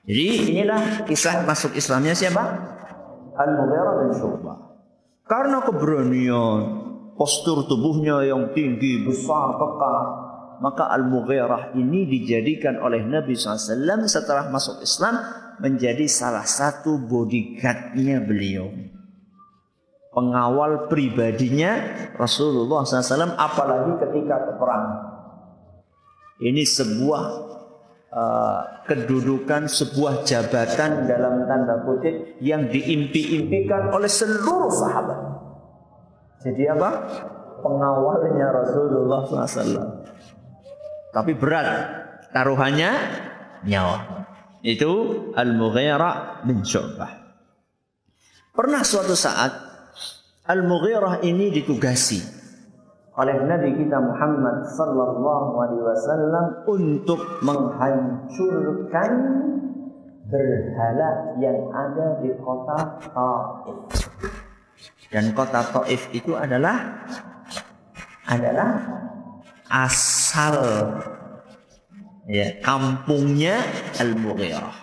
Jadi 0.08 0.28
inilah 0.52 1.08
kisah 1.08 1.44
masuk 1.48 1.76
Islamnya 1.76 2.16
siapa? 2.16 2.44
Al-Mughirah 3.36 3.94
bin 4.04 4.12
Syu'bah. 4.16 4.58
Karena 5.24 5.64
keberanian, 5.64 6.83
postur 7.18 7.66
tubuhnya 7.70 8.26
yang 8.26 8.54
tinggi, 8.54 9.06
besar, 9.06 9.58
kekar, 9.58 9.96
maka 10.62 10.90
Al-Mughirah 10.94 11.78
ini 11.78 12.06
dijadikan 12.10 12.80
oleh 12.80 13.04
Nabi 13.04 13.34
SAW 13.38 14.06
setelah 14.10 14.50
masuk 14.50 14.82
Islam 14.82 15.20
menjadi 15.62 16.10
salah 16.10 16.46
satu 16.48 16.98
bodyguardnya 17.06 18.24
beliau 18.26 18.94
pengawal 20.14 20.88
pribadinya 20.88 21.82
Rasulullah 22.16 22.86
SAW 22.86 23.34
apalagi 23.36 23.98
ketika 24.08 24.36
peperangan. 24.54 24.98
Ini 26.44 26.64
sebuah 26.66 27.24
uh, 28.14 28.62
kedudukan, 28.86 29.66
sebuah 29.66 30.22
jabatan 30.24 31.10
dalam 31.10 31.50
tanda 31.50 31.82
kutip 31.84 32.38
yang 32.40 32.70
diimpi-impikan 32.70 33.90
oleh 33.90 34.10
seluruh 34.10 34.70
sahabat. 34.70 35.20
Jadi 36.44 36.64
apa? 36.68 36.92
Pengawalnya 37.64 38.48
Rasulullah 38.52 39.24
SAW. 39.24 40.04
Tapi 41.16 41.32
berat 41.40 41.68
taruhannya 42.36 42.92
nyawa. 43.64 44.28
Itu 44.64 44.92
Al-Mughirah 45.36 46.44
bin 46.44 46.64
Syu'bah. 46.64 47.12
Pernah 48.54 48.84
suatu 48.84 49.16
saat 49.16 49.52
Al-Mughirah 50.48 51.24
ini 51.24 51.52
ditugasi 51.52 52.44
oleh 53.14 53.38
Nabi 53.46 53.78
kita 53.78 53.98
Muhammad 54.02 54.66
sallallahu 54.74 55.54
alaihi 55.62 55.86
wasallam 55.86 56.46
untuk 56.66 57.22
menghancurkan 57.46 59.12
berhala 60.26 61.10
yang 61.38 61.70
ada 61.70 62.18
di 62.26 62.34
kota 62.42 62.98
Taif. 63.14 64.03
Dan 65.14 65.30
kota 65.38 65.62
Taif 65.62 66.10
itu 66.10 66.34
adalah 66.34 67.06
adalah 68.26 68.82
asal 69.70 70.58
ya 72.26 72.58
kampungnya 72.66 73.62
Al-Mughirah. 74.02 74.74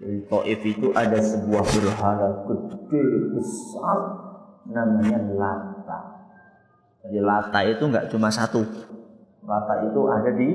Di 0.00 0.24
Taif 0.24 0.60
itu 0.64 0.96
ada 0.96 1.20
sebuah 1.20 1.60
berhala 1.60 2.48
gede 2.48 3.04
besar 3.36 3.98
namanya 4.64 5.20
Lata. 5.36 6.00
Jadi 7.04 7.20
Lata 7.20 7.60
itu 7.68 7.84
nggak 7.84 8.08
cuma 8.08 8.32
satu. 8.32 8.64
Lata 9.44 9.74
itu 9.84 10.00
ada 10.08 10.30
di 10.32 10.48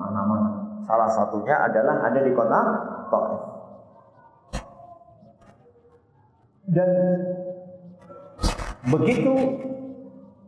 mana-mana. 0.00 0.80
Salah 0.88 1.12
satunya 1.12 1.60
adalah 1.60 2.08
ada 2.08 2.24
di 2.24 2.32
kota 2.32 2.60
Taif. 3.12 3.53
Dan 6.64 6.90
begitu 8.88 9.34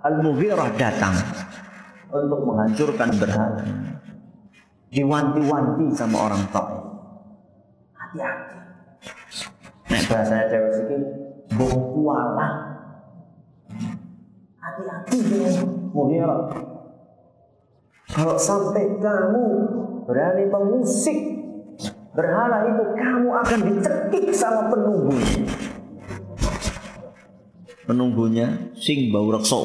Al-Mughirah 0.00 0.70
datang 0.79 1.16
untuk 2.12 2.40
menghancurkan 2.46 3.11
berhala. 3.20 3.64
Diwanti-wanti 4.92 5.87
sama 5.92 6.31
orang 6.31 6.44
Taif 6.55 6.87
hati-hati. 8.16 8.57
Nek 9.87 10.02
bahasa 10.11 10.37
cewek 10.50 10.72
siki 10.74 10.96
mbok 11.55 11.74
kuala. 11.94 12.48
Hati-hati 14.59 15.16
dengan 15.26 15.55
Mughirah. 15.92 16.40
Kalau 18.07 18.37
sampai 18.40 18.96
kamu 19.02 19.44
berani 20.09 20.44
mengusik 20.48 21.18
berhala 22.16 22.64
itu, 22.72 22.85
kamu 22.96 23.29
akan 23.44 23.61
dicekik 23.68 24.33
sama 24.33 24.72
penunggunya. 24.72 25.44
Penunggunya 27.87 28.75
sing 28.75 29.14
bau 29.14 29.31
rekso. 29.31 29.62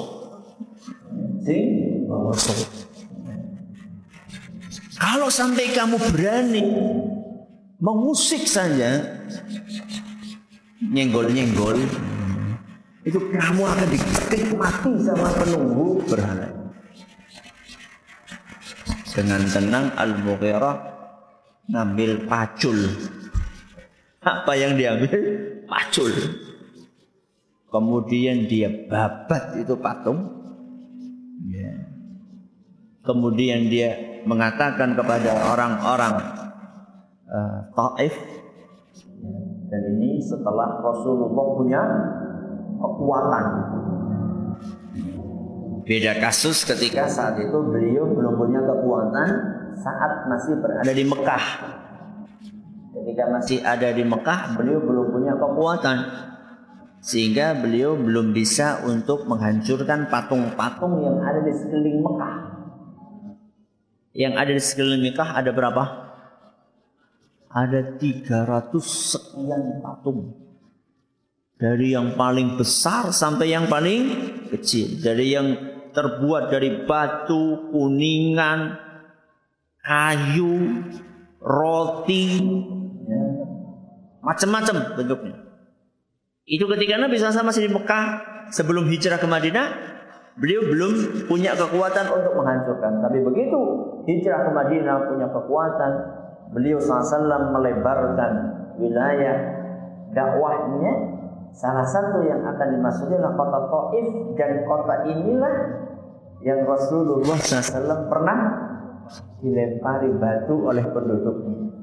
Sing 1.41 2.05
bau 2.05 2.29
rekso. 2.29 2.53
Kalau 5.01 5.33
sampai 5.33 5.73
kamu 5.73 5.97
berani 6.13 6.61
mengusik 7.81 8.45
saja 8.45 9.01
nyenggol-nyenggol 10.77 11.81
itu 13.01 13.17
kamu 13.33 13.65
akan 13.65 13.87
dicekik 13.89 14.53
mati 14.53 14.93
sama 15.01 15.33
penunggu 15.33 15.97
berhala 16.05 16.49
dengan 19.09 19.41
tenang 19.49 19.89
Al-Mughirah 19.97 20.77
ngambil 21.73 22.29
pacul 22.29 22.77
apa 24.21 24.53
yang 24.53 24.77
diambil 24.77 25.17
pacul 25.65 26.13
kemudian 27.71 28.45
dia 28.51 28.67
babat 28.91 29.55
itu 29.55 29.79
patung 29.79 30.27
ya. 31.47 31.71
kemudian 33.07 33.71
dia 33.71 34.21
mengatakan 34.27 34.93
kepada 34.93 35.31
orang-orang 35.55 36.13
uh, 37.31 37.59
Taif 37.73 38.13
dan 39.71 39.81
ini 39.95 40.19
setelah 40.19 40.83
Rasulullah 40.83 41.47
punya 41.55 41.81
kekuatan. 42.75 43.45
Beda 45.87 46.13
kasus 46.19 46.67
ketika 46.67 47.07
saat 47.07 47.39
itu 47.39 47.55
beliau 47.55 48.03
belum 48.11 48.35
punya 48.35 48.59
kekuatan 48.67 49.29
saat 49.79 50.27
masih 50.27 50.59
berada 50.59 50.91
di 50.91 51.07
Mekah. 51.07 51.45
Ketika 52.91 53.23
masih 53.31 53.63
ada 53.63 53.89
di 53.95 54.03
Mekah, 54.03 54.59
beliau 54.59 54.83
belum 54.83 55.07
punya 55.15 55.33
kekuatan 55.39 55.97
sehingga 57.01 57.57
beliau 57.57 57.97
belum 57.97 58.31
bisa 58.31 58.85
untuk 58.85 59.25
menghancurkan 59.25 60.07
patung-patung 60.07 61.01
yang 61.01 61.17
ada 61.19 61.41
di 61.41 61.51
sekeliling 61.51 61.99
Mekah. 61.99 62.35
Yang 64.13 64.33
ada 64.37 64.51
di 64.53 64.61
sekeliling 64.61 65.03
Mekah 65.09 65.29
ada 65.33 65.49
berapa? 65.49 65.83
ada 67.51 67.99
300 67.99 68.71
sekian 68.79 69.83
patung. 69.83 70.31
Dari 71.59 71.93
yang 71.93 72.17
paling 72.17 72.57
besar 72.57 73.13
sampai 73.13 73.53
yang 73.53 73.69
paling 73.69 74.01
kecil. 74.49 74.97
Dari 74.97 75.27
yang 75.29 75.47
terbuat 75.93 76.49
dari 76.49 76.87
batu, 76.89 77.69
kuningan, 77.69 78.81
kayu, 79.83 80.81
roti, 81.37 82.41
ya. 83.05 83.23
macam-macam 84.25 84.75
bentuknya. 84.97 85.35
Itu 86.51 86.67
ketika 86.67 86.99
Nabi 86.99 87.15
SAW 87.15 87.47
masih 87.47 87.63
di 87.63 87.71
Mekah 87.71 88.05
sebelum 88.51 88.91
hijrah 88.91 89.15
ke 89.15 89.23
Madinah, 89.23 89.71
beliau 90.35 90.67
belum 90.67 91.23
punya 91.31 91.55
kekuatan 91.55 92.11
untuk 92.11 92.35
menghancurkan. 92.35 92.99
Tapi 92.99 93.23
begitu 93.23 93.59
hijrah 94.03 94.43
ke 94.43 94.51
Madinah 94.51 95.07
punya 95.07 95.31
kekuatan, 95.31 95.91
beliau 96.51 96.75
SAW 96.83 97.55
melebarkan 97.55 98.31
wilayah 98.75 99.63
dakwahnya 100.11 100.91
salah 101.55 101.87
satu 101.87 102.19
yang 102.27 102.43
akan 102.43 102.67
dimasuki 102.75 103.15
adalah 103.15 103.35
kota 103.39 103.59
Taif 103.71 104.07
dan 104.35 104.51
kota 104.67 104.95
inilah 105.07 105.55
yang 106.43 106.67
Rasulullah 106.67 107.39
SAW 107.39 108.11
pernah 108.11 108.39
dilempari 109.39 110.11
batu 110.19 110.67
oleh 110.67 110.83
penduduknya. 110.83 111.80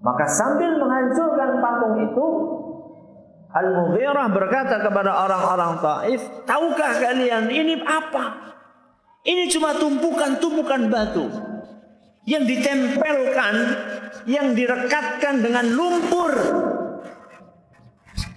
Maka 0.00 0.24
sambil 0.24 0.80
menghancurkan 0.80 1.60
patung 1.60 1.96
itu, 2.00 2.26
Al-Mughirah 3.50 4.32
berkata 4.32 4.80
kepada 4.80 5.12
orang-orang 5.26 5.76
Taif, 5.82 6.20
tahukah 6.48 6.92
kalian 7.02 7.50
ini 7.52 7.84
apa? 7.84 8.56
Ini 9.26 9.52
cuma 9.52 9.76
tumpukan-tumpukan 9.76 10.88
batu 10.88 11.28
yang 12.24 12.48
ditempelkan, 12.48 13.54
yang 14.24 14.56
direkatkan 14.56 15.44
dengan 15.44 15.66
lumpur. 15.76 16.32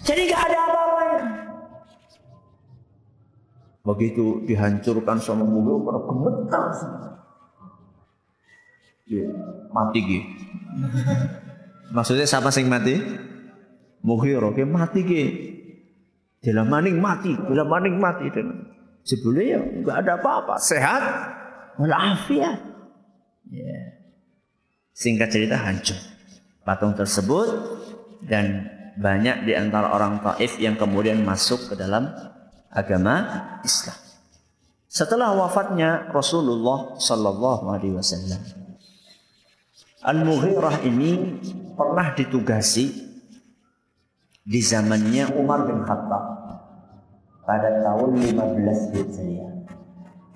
Jadi 0.03 0.21
nggak 0.27 0.43
ada 0.51 0.57
apa-apanya. 0.67 1.21
Begitu 3.87 4.43
dihancurkan 4.43 5.21
sama 5.23 5.47
mulut, 5.47 5.87
pada 5.87 5.99
gemetar 6.03 6.63
mati 9.73 9.99
gitu. 10.03 10.29
Maksudnya 11.93 12.25
siapa 12.25 12.49
sing 12.49 12.65
mati? 12.65 12.97
Mughirah 14.01 14.51
ke 14.51 14.65
mati 14.65 15.01
ki. 15.05 15.23
Dalam 16.43 16.67
maning 16.67 16.99
mati, 16.99 17.31
dalam 17.37 17.69
maning 17.69 17.95
mati. 18.01 18.27
Sebelumnya 19.05 19.61
nggak 19.61 19.97
ada 20.03 20.11
apa-apa, 20.19 20.59
sehat, 20.59 21.03
walafiat. 21.79 22.59
Ya. 23.47 23.79
Singkat 24.91 25.29
cerita 25.31 25.55
hancur 25.55 25.95
patung 26.63 26.95
tersebut 26.95 27.47
dan 28.23 28.67
banyak 28.95 29.43
di 29.43 29.53
antara 29.53 29.91
orang 29.91 30.23
Taif 30.23 30.57
yang 30.59 30.79
kemudian 30.79 31.21
masuk 31.21 31.71
ke 31.71 31.73
dalam 31.75 32.09
agama 32.71 33.15
Islam. 33.61 33.97
Setelah 34.87 35.33
wafatnya 35.33 36.13
Rasulullah 36.13 36.95
Sallallahu 37.01 37.65
Alaihi 37.73 37.97
Wasallam, 37.97 38.41
Al-Mughirah 40.03 40.83
ini 40.83 41.39
pernah 41.79 42.11
ditugasi 42.11 42.91
di 44.43 44.59
zamannya 44.59 45.31
Umar 45.39 45.63
bin 45.63 45.79
Khattab 45.87 46.23
pada 47.47 47.79
tahun 47.79 48.19
15 48.19 48.91
Hijriah. 48.99 49.53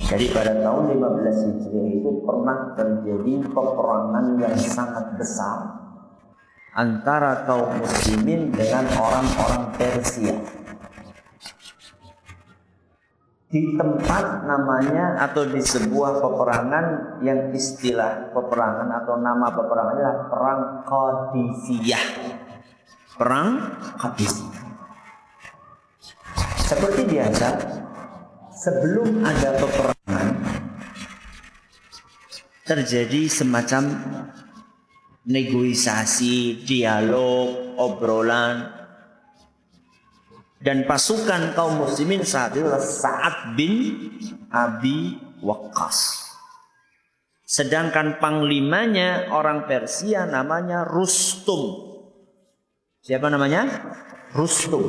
Jadi 0.08 0.32
pada 0.32 0.56
tahun 0.64 0.96
15 0.96 1.44
Hijriah 1.52 1.88
itu 2.00 2.12
pernah 2.24 2.80
terjadi 2.80 3.34
peperangan 3.52 4.26
yang 4.40 4.56
sangat 4.56 5.20
besar 5.20 5.60
antara 6.72 7.44
kaum 7.44 7.68
muslimin 7.84 8.56
dengan 8.56 8.88
orang-orang 8.96 9.76
Persia 9.76 10.57
di 13.48 13.80
tempat 13.80 14.44
namanya 14.44 15.24
atau 15.24 15.48
di 15.48 15.64
sebuah 15.64 16.20
peperangan 16.20 16.86
yang 17.24 17.56
istilah 17.56 18.36
peperangan 18.36 18.92
atau 18.92 19.16
nama 19.24 19.48
peperangan 19.56 19.94
adalah 19.96 20.18
perang 20.28 20.62
Qadisiyah. 20.84 22.08
Perang 23.16 23.50
Qadisiyah. 23.96 24.66
Seperti 26.60 27.02
biasa, 27.08 27.48
sebelum 28.52 29.24
ada 29.24 29.56
peperangan 29.56 30.28
terjadi 32.68 33.32
semacam 33.32 33.84
negosiasi, 35.24 36.68
dialog, 36.68 37.80
obrolan 37.80 38.87
dan 40.58 40.90
pasukan 40.90 41.54
kaum 41.54 41.86
muslimin 41.86 42.26
saat 42.26 42.58
itu 42.58 42.66
adalah 42.66 42.82
Sa'ad 42.82 43.54
bin 43.54 44.10
Abi 44.50 45.22
Waqqas. 45.46 46.28
Sedangkan 47.48 48.20
panglimanya 48.20 49.32
orang 49.32 49.70
Persia 49.70 50.28
namanya 50.28 50.84
Rustum. 50.84 51.96
Siapa 53.06 53.32
namanya? 53.32 53.64
Rustum. 54.36 54.84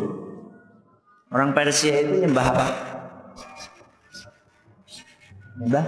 Orang 1.29 1.53
Persia 1.53 2.03
itu 2.03 2.25
nyembah 2.25 2.47
apa? 2.51 2.67
Nyembah 5.61 5.87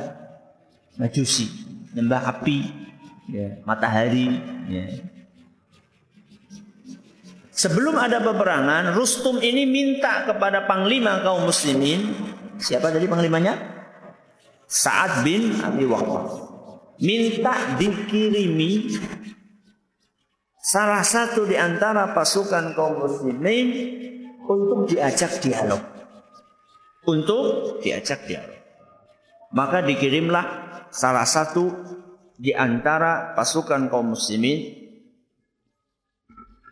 majusi, 1.01 1.49
nyembah 1.97 2.23
api, 2.29 2.59
ya, 3.33 3.65
matahari, 3.65 4.37
ya. 4.69 4.85
Sebelum 7.61 8.01
ada 8.01 8.25
peperangan, 8.25 8.97
Rustum 8.97 9.37
ini 9.45 9.69
minta 9.69 10.25
kepada 10.25 10.65
panglima 10.65 11.21
kaum 11.21 11.45
muslimin. 11.45 12.09
Siapa 12.57 12.89
tadi 12.89 13.05
panglimanya? 13.05 13.53
Sa'ad 14.65 15.21
bin 15.29 15.61
Abi 15.61 15.85
Waqqas. 15.85 16.41
Minta 17.05 17.77
dikirimi 17.77 18.97
salah 20.57 21.05
satu 21.05 21.45
di 21.45 21.61
antara 21.61 22.17
pasukan 22.17 22.73
kaum 22.73 23.05
muslimin 23.05 23.67
untuk 24.49 24.89
diajak 24.89 25.45
dialog. 25.45 25.85
Untuk 27.05 27.77
diajak 27.85 28.25
dialog. 28.25 28.57
Maka 29.53 29.85
dikirimlah 29.85 30.47
salah 30.89 31.29
satu 31.29 31.69
di 32.41 32.57
antara 32.57 33.37
pasukan 33.37 33.93
kaum 33.93 34.17
muslimin 34.17 34.80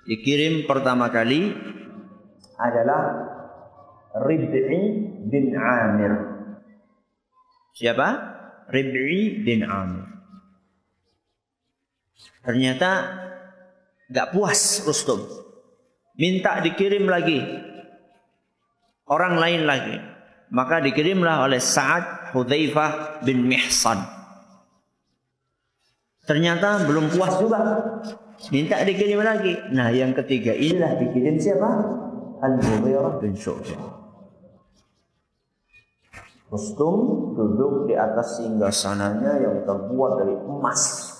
dikirim 0.08 0.64
pertama 0.64 1.12
kali 1.12 1.52
adalah 2.56 3.28
Rib'i 4.24 4.80
bin 5.28 5.52
Amir. 5.52 6.12
Siapa? 7.76 8.08
Rib'i 8.72 9.44
bin 9.44 9.68
Amir. 9.68 10.08
Ternyata 12.40 12.90
nggak 14.08 14.32
puas 14.32 14.82
Rustum. 14.88 15.20
Minta 16.16 16.58
dikirim 16.64 17.06
lagi. 17.06 17.44
Orang 19.06 19.36
lain 19.38 19.68
lagi. 19.68 19.96
Maka 20.48 20.80
dikirimlah 20.80 21.44
oleh 21.44 21.60
Sa'ad 21.60 22.32
Hudzaifah 22.32 23.22
bin 23.22 23.44
Mihsan. 23.44 24.00
Ternyata 26.24 26.88
belum 26.88 27.12
puas 27.12 27.36
juga. 27.36 27.60
Minta 28.54 28.78
dikirim 28.86 29.18
lagi. 29.18 29.58
Nah 29.74 29.90
yang 29.90 30.14
ketiga 30.14 30.54
inilah 30.54 30.94
dikirim 31.02 31.36
siapa? 31.42 31.70
Al-Mughirah 32.38 33.18
bin 33.18 33.34
Syu'bah. 33.34 33.98
Rustum 36.48 36.96
duduk 37.36 37.90
di 37.90 37.94
atas 37.98 38.40
singgasananya 38.40 39.42
yang 39.42 39.66
terbuat 39.68 40.22
dari 40.22 40.32
emas. 40.38 41.12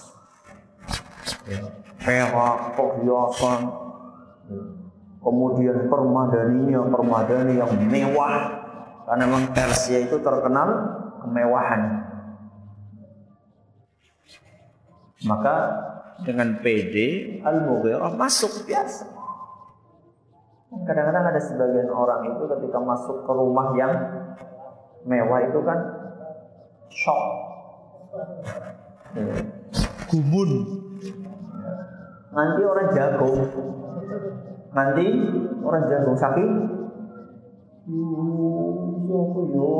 Perak, 1.98 2.78
perhiasan, 2.78 3.60
ya. 4.48 4.60
kemudian 5.20 5.90
permadaninya, 5.92 6.88
permadani 6.88 7.60
yang 7.60 7.72
mewah. 7.92 8.36
Karena 9.04 9.24
memang 9.28 9.44
Persia 9.52 10.00
itu 10.00 10.16
terkenal 10.20 10.68
kemewahan. 11.20 12.08
Maka 15.28 15.56
dengan 16.26 16.58
PD 16.58 16.96
Al-Mughirah 17.46 18.14
masuk 18.18 18.66
biasa. 18.66 19.06
Kadang-kadang 20.68 21.24
ada 21.32 21.40
sebagian 21.40 21.88
orang 21.88 22.28
itu 22.28 22.44
ketika 22.44 22.78
masuk 22.82 23.24
ke 23.24 23.32
rumah 23.32 23.72
yang 23.78 23.92
mewah 25.08 25.40
itu 25.48 25.60
kan 25.64 25.78
shock. 26.92 27.22
Gumun. 30.12 30.50
Nanti 32.28 32.60
orang 32.64 32.88
jago. 32.92 33.30
Nanti 34.76 35.06
orang 35.64 35.84
jago 35.88 36.12
sakit. 36.16 36.50
Yo, 37.88 39.72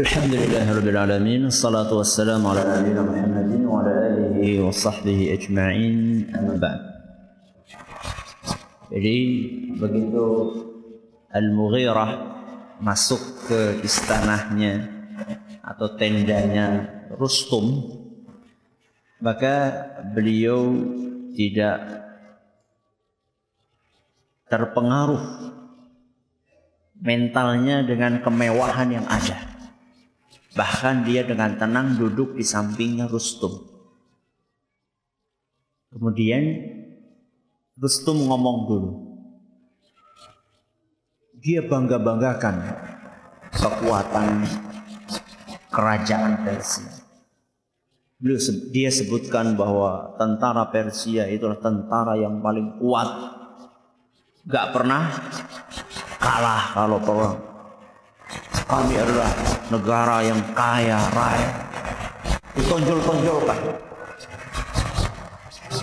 الحمد 0.00 0.32
لله 0.34 0.64
رب 0.80 0.88
العالمين 0.88 1.52
الصلاة 1.52 1.92
والسلام 1.92 2.40
على 2.46 2.64
نبينا 2.64 3.02
محمد 3.04 3.50
وعلى 3.68 3.92
آله 4.08 4.64
وصحبه 4.64 5.18
أجمعين 5.36 5.96
أما 6.32 6.56
بعد 6.56 6.80
Jadi 8.88 9.16
begitu 9.76 10.24
Al-Mughirah 11.28 12.10
masuk 12.80 13.20
ke 13.44 13.84
istanahnya 13.84 14.88
atau 15.60 15.92
tendanya 16.00 16.88
Rustum 17.20 17.84
maka 19.20 19.84
beliau 20.16 20.80
tidak 21.36 21.76
terpengaruh 24.48 25.52
mentalnya 27.04 27.84
dengan 27.84 28.24
kemewahan 28.24 28.96
yang 28.96 29.04
ada. 29.04 29.53
Bahkan 30.55 31.03
dia 31.03 31.27
dengan 31.27 31.59
tenang 31.59 31.99
duduk 31.99 32.39
di 32.39 32.43
sampingnya 32.47 33.11
Rustum. 33.11 33.59
Kemudian 35.91 36.43
Rustum 37.75 38.23
ngomong 38.23 38.57
dulu. 38.71 38.91
Dia 41.43 41.59
bangga-banggakan 41.67 42.55
kekuatan 43.51 44.47
kerajaan 45.75 46.47
Persia. 46.47 47.03
Beliau 48.15 48.39
dia 48.71 48.87
sebutkan 48.87 49.59
bahwa 49.59 50.15
tentara 50.15 50.71
Persia 50.71 51.27
itulah 51.27 51.59
tentara 51.59 52.15
yang 52.15 52.39
paling 52.39 52.79
kuat. 52.79 53.11
Gak 54.47 54.71
pernah 54.71 55.11
kalah 56.23 56.63
kalau 56.71 56.99
perang. 57.03 57.54
Kami 58.65 58.93
adalah 58.97 59.31
negara 59.69 60.17
yang 60.25 60.41
kaya 60.57 60.97
raya. 61.13 61.51
Ditonjol-tonjolkan. 62.57 63.59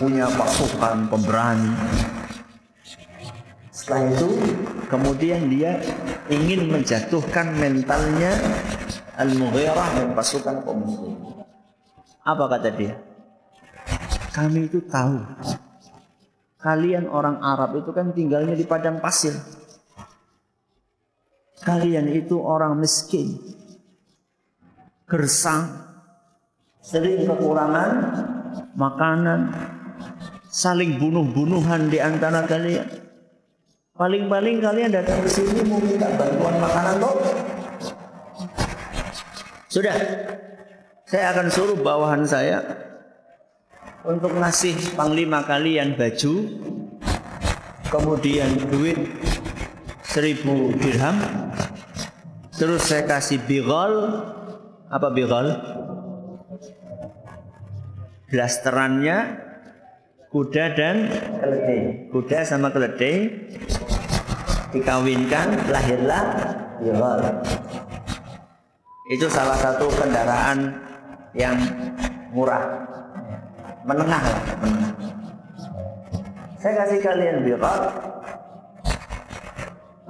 Punya 0.03 0.27
pasukan 0.35 1.07
pemberani. 1.07 1.73
Setelah 3.71 4.03
itu 4.11 4.29
kemudian 4.91 5.47
dia 5.47 5.79
ingin 6.27 6.75
menjatuhkan 6.75 7.55
mentalnya 7.55 8.35
Al-Mughirah 9.15 9.89
dan 10.03 10.09
pasukan 10.19 10.67
kaum 10.67 10.83
apa 12.23 12.45
kata 12.47 12.71
dia? 12.79 12.95
Kami 14.31 14.71
itu 14.71 14.79
tahu. 14.87 15.19
Kalian 16.63 17.11
orang 17.11 17.43
Arab 17.43 17.83
itu 17.83 17.91
kan 17.91 18.15
tinggalnya 18.15 18.55
di 18.55 18.63
padang 18.63 19.03
pasir 19.03 19.35
kalian 21.63 22.11
itu 22.11 22.39
orang 22.39 22.79
miskin. 22.79 23.39
Gersang, 25.07 25.69
sering 26.83 27.29
kekurangan 27.29 27.91
makanan, 28.75 29.53
saling 30.49 30.99
bunuh-bunuhan 30.99 31.89
di 31.93 31.99
antara 32.01 32.45
kalian. 32.49 32.89
Paling-paling 33.93 34.65
kalian 34.65 34.91
datang 34.91 35.21
ke 35.21 35.29
sini 35.29 35.63
mau 35.69 35.77
minta 35.79 36.09
bantuan 36.17 36.57
makanan 36.59 36.97
toh? 36.97 37.15
Sudah, 39.69 39.97
saya 41.05 41.33
akan 41.37 41.47
suruh 41.53 41.77
bawahan 41.77 42.25
saya 42.25 42.65
untuk 44.05 44.33
ngasih 44.33 44.97
panglima 44.97 45.45
kalian 45.45 45.93
baju, 45.95 46.35
kemudian 47.93 48.49
duit 48.73 48.97
seribu 50.03 50.73
dirham, 50.77 51.17
terus 52.63 52.87
saya 52.87 53.03
kasih 53.11 53.43
bigal, 53.43 54.23
apa 54.87 55.11
bigal? 55.11 55.59
Blasterannya 58.31 59.19
kuda 60.31 60.65
dan 60.79 61.11
keledai. 61.43 62.07
Kuda 62.15 62.39
sama 62.47 62.71
keledai 62.71 63.51
dikawinkan 64.71 65.75
lahirlah 65.75 66.25
bigal. 66.79 67.43
Itu 69.11 69.27
salah 69.27 69.59
satu 69.59 69.91
kendaraan 69.99 70.79
yang 71.35 71.59
murah 72.31 72.63
menengah 73.83 74.23
menengah. 74.23 74.25
saya 76.63 76.87
kasih 76.87 77.03
kalian 77.03 77.43
biqal 77.43 77.91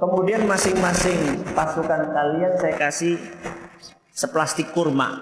kemudian 0.03 0.43
masing-masing 0.43 1.47
pasukan 1.55 2.11
kalian 2.11 2.59
saya 2.59 2.75
kasih 2.75 3.15
seplastik 4.11 4.75
kurma. 4.75 5.15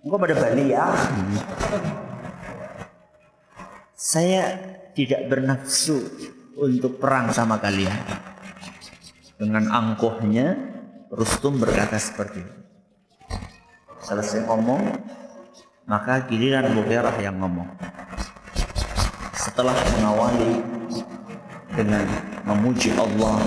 Engkau 0.00 0.16
pada 0.16 0.32
Bali 0.40 0.72
ya? 0.72 0.88
Saya 3.92 4.56
tidak 4.96 5.28
bernafsu 5.28 6.00
untuk 6.56 6.96
perang 6.96 7.28
sama 7.36 7.60
kalian. 7.60 8.00
Dengan 9.36 9.68
angkuhnya 9.68 10.56
Rustum 11.12 11.60
berkata 11.60 12.00
seperti 12.00 12.40
itu. 12.40 12.56
Selesai 14.00 14.48
ngomong 14.48 14.80
maka 15.84 16.24
giliran 16.24 16.72
Mughirah 16.72 17.20
yang 17.20 17.36
ngomong. 17.36 17.68
Setelah 19.36 19.76
mengawali 19.98 20.64
dengan 21.76 22.35
memuji 22.46 22.94
Allah, 22.94 23.42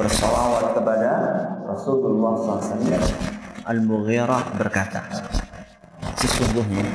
bersalawat 0.00 0.72
kepada 0.72 1.12
Rasulullah 1.68 2.32
SAW, 2.40 3.04
Al-Mughirah 3.68 4.56
berkata, 4.56 5.04
sesungguhnya 6.16 6.88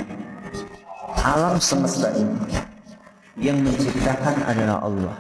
alam 1.22 1.62
semesta 1.62 2.10
ini 2.18 2.42
yang 3.38 3.62
menciptakan 3.62 4.44
adalah 4.50 4.82
Allah. 4.82 5.18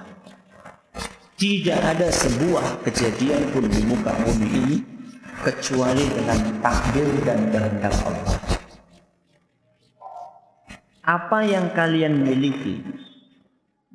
Tidak 1.37 1.77
ada 1.77 2.09
sebuah 2.09 2.81
kejadian 2.81 3.53
pun 3.53 3.69
di 3.69 3.85
muka 3.85 4.09
bumi 4.25 4.47
ini 4.57 4.77
kecuali 5.45 6.01
dengan 6.09 6.41
takdir 6.65 7.05
dan 7.21 7.53
kehendak 7.53 7.93
Allah 8.03 8.57
apa 11.07 11.39
yang 11.47 11.71
kalian 11.71 12.19
miliki 12.19 12.83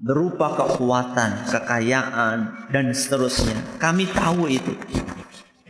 berupa 0.03 0.59
kekuatan, 0.59 1.47
kekayaan 1.47 2.69
dan 2.75 2.91
seterusnya. 2.91 3.55
Kami 3.79 4.11
tahu 4.11 4.51
itu. 4.51 4.75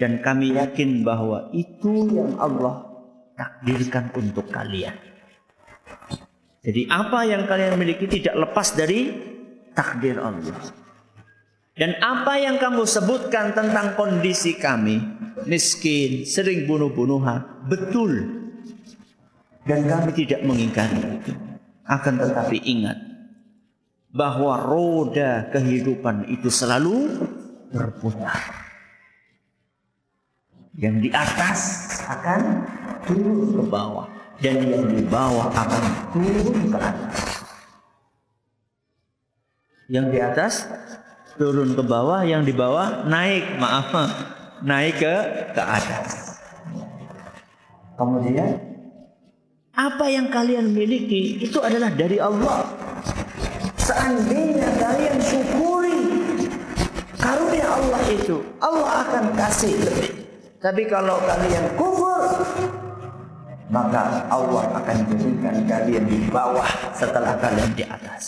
Dan 0.00 0.24
kami 0.24 0.56
yakin 0.56 1.04
bahwa 1.04 1.52
itu 1.52 2.10
yang 2.10 2.34
Allah 2.40 2.88
takdirkan 3.36 4.08
untuk 4.16 4.48
kalian. 4.48 4.96
Jadi 6.64 6.88
apa 6.88 7.28
yang 7.28 7.44
kalian 7.44 7.76
miliki 7.76 8.08
tidak 8.08 8.34
lepas 8.48 8.72
dari 8.72 9.12
takdir 9.76 10.16
Allah. 10.18 10.58
Dan 11.76 11.96
apa 12.00 12.40
yang 12.40 12.56
kamu 12.56 12.82
sebutkan 12.88 13.52
tentang 13.56 13.94
kondisi 13.96 14.56
kami, 14.56 15.00
miskin, 15.48 16.24
sering 16.24 16.68
bunuh-bunuhan, 16.68 17.68
betul. 17.68 18.12
Dan 19.62 19.86
kami 19.86 20.10
tidak 20.16 20.42
mengingkari 20.42 20.98
itu. 21.20 21.32
Akan 21.86 22.18
tetapi 22.18 22.58
ingat 22.62 23.11
bahwa 24.12 24.60
roda 24.60 25.48
kehidupan 25.48 26.28
itu 26.28 26.52
selalu 26.52 27.24
berputar. 27.72 28.36
Yang 30.76 30.96
di 31.08 31.10
atas 31.12 31.60
akan 32.08 32.40
turun 33.08 33.56
ke 33.56 33.64
bawah 33.68 34.08
dan 34.40 34.56
yang 34.68 34.84
di 34.88 35.04
bawah 35.04 35.48
akan 35.52 35.84
turun 36.12 36.56
ke 36.68 36.78
atas. 36.80 37.20
Yang 39.88 40.06
di 40.08 40.18
atas 40.20 40.54
turun 41.36 41.76
ke 41.76 41.82
bawah, 41.84 42.24
yang 42.24 42.44
di 42.44 42.52
bawah 42.52 43.04
naik, 43.08 43.60
maaf, 43.60 43.92
naik 44.64 45.00
ke 45.00 45.14
ke 45.52 45.62
atas. 45.62 46.40
Kemudian 47.96 48.56
apa 49.72 50.04
yang 50.08 50.28
kalian 50.32 50.72
miliki 50.72 51.40
itu 51.44 51.60
adalah 51.60 51.92
dari 51.92 52.20
Allah. 52.20 52.91
Seandainya 53.92 54.72
kalian 54.80 55.20
syukuri 55.20 56.00
karunia 57.20 57.68
Allah 57.68 58.00
itu, 58.08 58.40
Allah 58.56 59.04
akan 59.04 59.24
kasih 59.36 59.76
lebih. 59.84 60.12
Tapi 60.64 60.88
kalau 60.88 61.20
kalian 61.28 61.76
kufur, 61.76 62.40
maka 63.68 64.24
Allah 64.32 64.64
akan 64.80 64.96
jadikan 65.12 65.56
kalian 65.68 66.08
di 66.08 66.24
bawah 66.32 66.64
setelah 66.96 67.36
kalian 67.36 67.68
di 67.76 67.84
atas. 67.84 68.24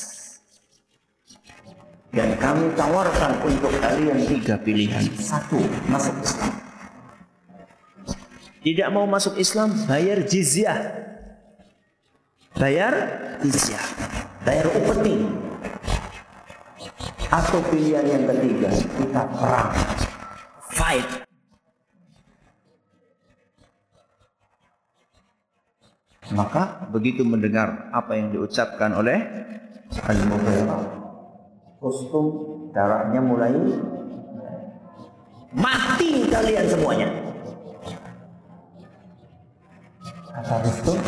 Dan 2.12 2.36
kami 2.36 2.68
tawarkan 2.76 3.32
untuk 3.48 3.72
kalian 3.80 4.20
tiga 4.28 4.60
pilihan. 4.60 5.08
Satu, 5.16 5.64
masuk 5.88 6.12
Islam. 6.20 6.52
Tidak 8.60 8.88
mau 8.92 9.08
masuk 9.08 9.40
Islam, 9.40 9.72
bayar 9.88 10.20
jizyah 10.28 11.04
bayar 12.54 12.94
jizyah, 13.42 13.82
bayar 14.46 14.66
upeti. 14.70 15.26
Atau 17.32 17.60
pilihan 17.70 18.04
yang 18.04 18.24
ketiga, 18.28 18.70
kita 18.72 19.22
perang, 19.36 19.72
fight. 20.72 21.08
Maka 26.32 26.88
begitu 26.88 27.22
mendengar 27.22 27.92
apa 27.92 28.16
yang 28.16 28.32
diucapkan 28.32 28.96
oleh 28.96 29.18
Al-Mughirah, 30.02 30.82
kostum 31.78 32.26
darahnya 32.72 33.20
mulai 33.20 33.54
mati 35.54 36.26
kalian 36.32 36.66
semuanya. 36.66 37.08
Kata 40.34 40.54
Rustum, 40.66 40.98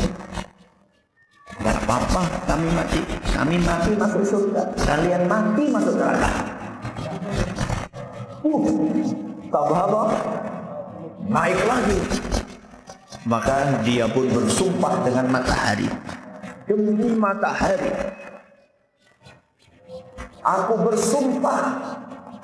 Gak 1.61 1.77
apa-apa 1.85 2.23
kami 2.45 2.69
mati. 2.77 3.01
Kami 3.33 3.57
mati 3.65 3.91
masuk 3.97 4.23
surga. 4.25 4.63
Kalian 4.85 5.25
mati 5.25 5.65
masuk 5.73 5.95
neraka. 5.97 6.31
Uh, 8.45 8.65
tambah 9.49 9.81
apa? 9.89 10.03
Naik 11.27 11.61
lagi. 11.65 11.99
Maka 13.27 13.83
dia 13.83 14.07
pun 14.07 14.31
bersumpah 14.31 15.03
dengan 15.03 15.27
matahari. 15.33 15.89
Demi 16.69 17.11
matahari. 17.19 17.91
Aku 20.47 20.79
bersumpah 20.79 21.75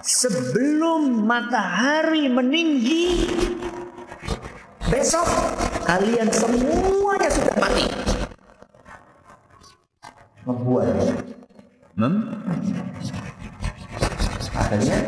sebelum 0.02 1.22
matahari 1.22 2.26
meninggi 2.26 3.30
besok 4.90 5.24
kalian 5.86 6.26
semuanya 6.34 7.30
sudah 7.30 7.56
mati 7.62 8.01
membuat 10.52 10.92
mem 11.96 12.28
akhirnya 14.52 14.98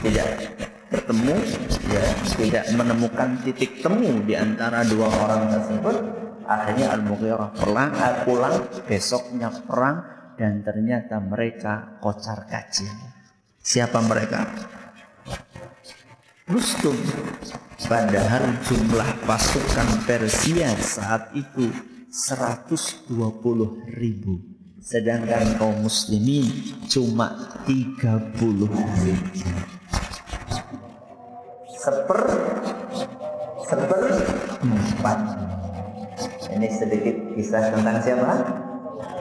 tidak 0.00 0.28
bertemu 0.88 1.36
ya 1.92 2.04
tidak 2.36 2.64
menemukan 2.72 3.28
titik 3.44 3.84
temu 3.84 4.24
di 4.24 4.34
antara 4.36 4.84
dua 4.88 5.08
orang 5.08 5.52
tersebut. 5.52 5.96
Akhirnya 6.44 6.92
Al-Mughirah 6.92 7.56
pulang, 7.56 7.88
uh, 7.96 8.16
pulang 8.28 8.68
besoknya 8.84 9.48
perang 9.64 10.04
dan 10.36 10.60
ternyata 10.60 11.16
mereka 11.16 11.96
kocar 12.04 12.44
kacir 12.44 12.92
siapa 13.64 14.04
mereka? 14.04 14.44
Rustum. 16.44 16.92
Padahal 17.88 18.60
jumlah 18.64 19.24
pasukan 19.24 20.04
Persia 20.04 20.72
saat 20.76 21.32
itu 21.32 21.68
120 22.12 23.08
ribu 23.96 24.53
sedangkan 24.84 25.56
kaum 25.56 25.80
muslimin 25.80 26.44
cuma 26.92 27.56
30 27.64 28.36
ribu 28.36 29.12
seper 31.72 32.20
seper 33.64 34.02
empat 34.60 35.18
Ini 36.54 36.68
sedikit 36.70 37.16
kisah 37.34 37.74
tentang 37.74 37.98
siapa? 37.98 38.30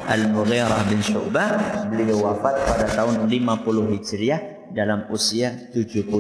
Al-Mughirah 0.06 0.86
bin 0.86 1.02
Syu'bah. 1.02 1.50
Beliau 1.90 2.30
wafat 2.30 2.62
pada 2.62 2.86
tahun 2.94 3.26
50 3.26 3.90
Hijriah 3.90 4.70
dalam 4.70 5.10
usia 5.10 5.50
70 5.74 6.14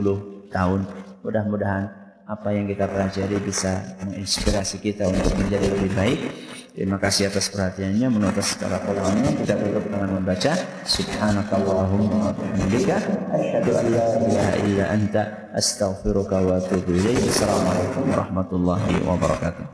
tahun. 0.50 0.89
Mudah-mudahan 1.22 1.86
apa 2.26 2.50
yang 2.50 2.66
kita 2.66 2.89
pelajari 2.89 3.38
bisa 3.46 3.94
menginspirasi 4.02 4.82
kita 4.82 5.06
untuk 5.06 5.38
menjadi 5.38 5.70
lebih 5.70 5.91
baik. 5.94 6.20
Terima 6.74 6.97
kasih 6.97 7.30
atas 7.30 7.53
perhatiannya. 7.53 8.09
Menurut 8.09 8.41
secara 8.41 8.82
kurangnya 8.82 9.30
kita 9.38 9.53
tutup 9.61 9.86
dengan 9.93 10.09
membaca 10.17 10.57
Subhanakallahumma 10.89 12.17
wa 12.17 12.34
bihamdika 12.34 12.97
asyhadu 13.30 13.71
an 13.78 13.86
la 13.93 14.05
ilaha 14.17 14.53
illa 14.65 14.86
anta 14.89 15.21
astaghfiruka 15.53 16.41
wa 16.41 16.57
atubu 16.57 16.97
ilaik. 16.97 17.30
Assalamualaikum 17.30 18.09
warahmatullahi 18.09 18.93
wabarakatuh. 19.05 19.65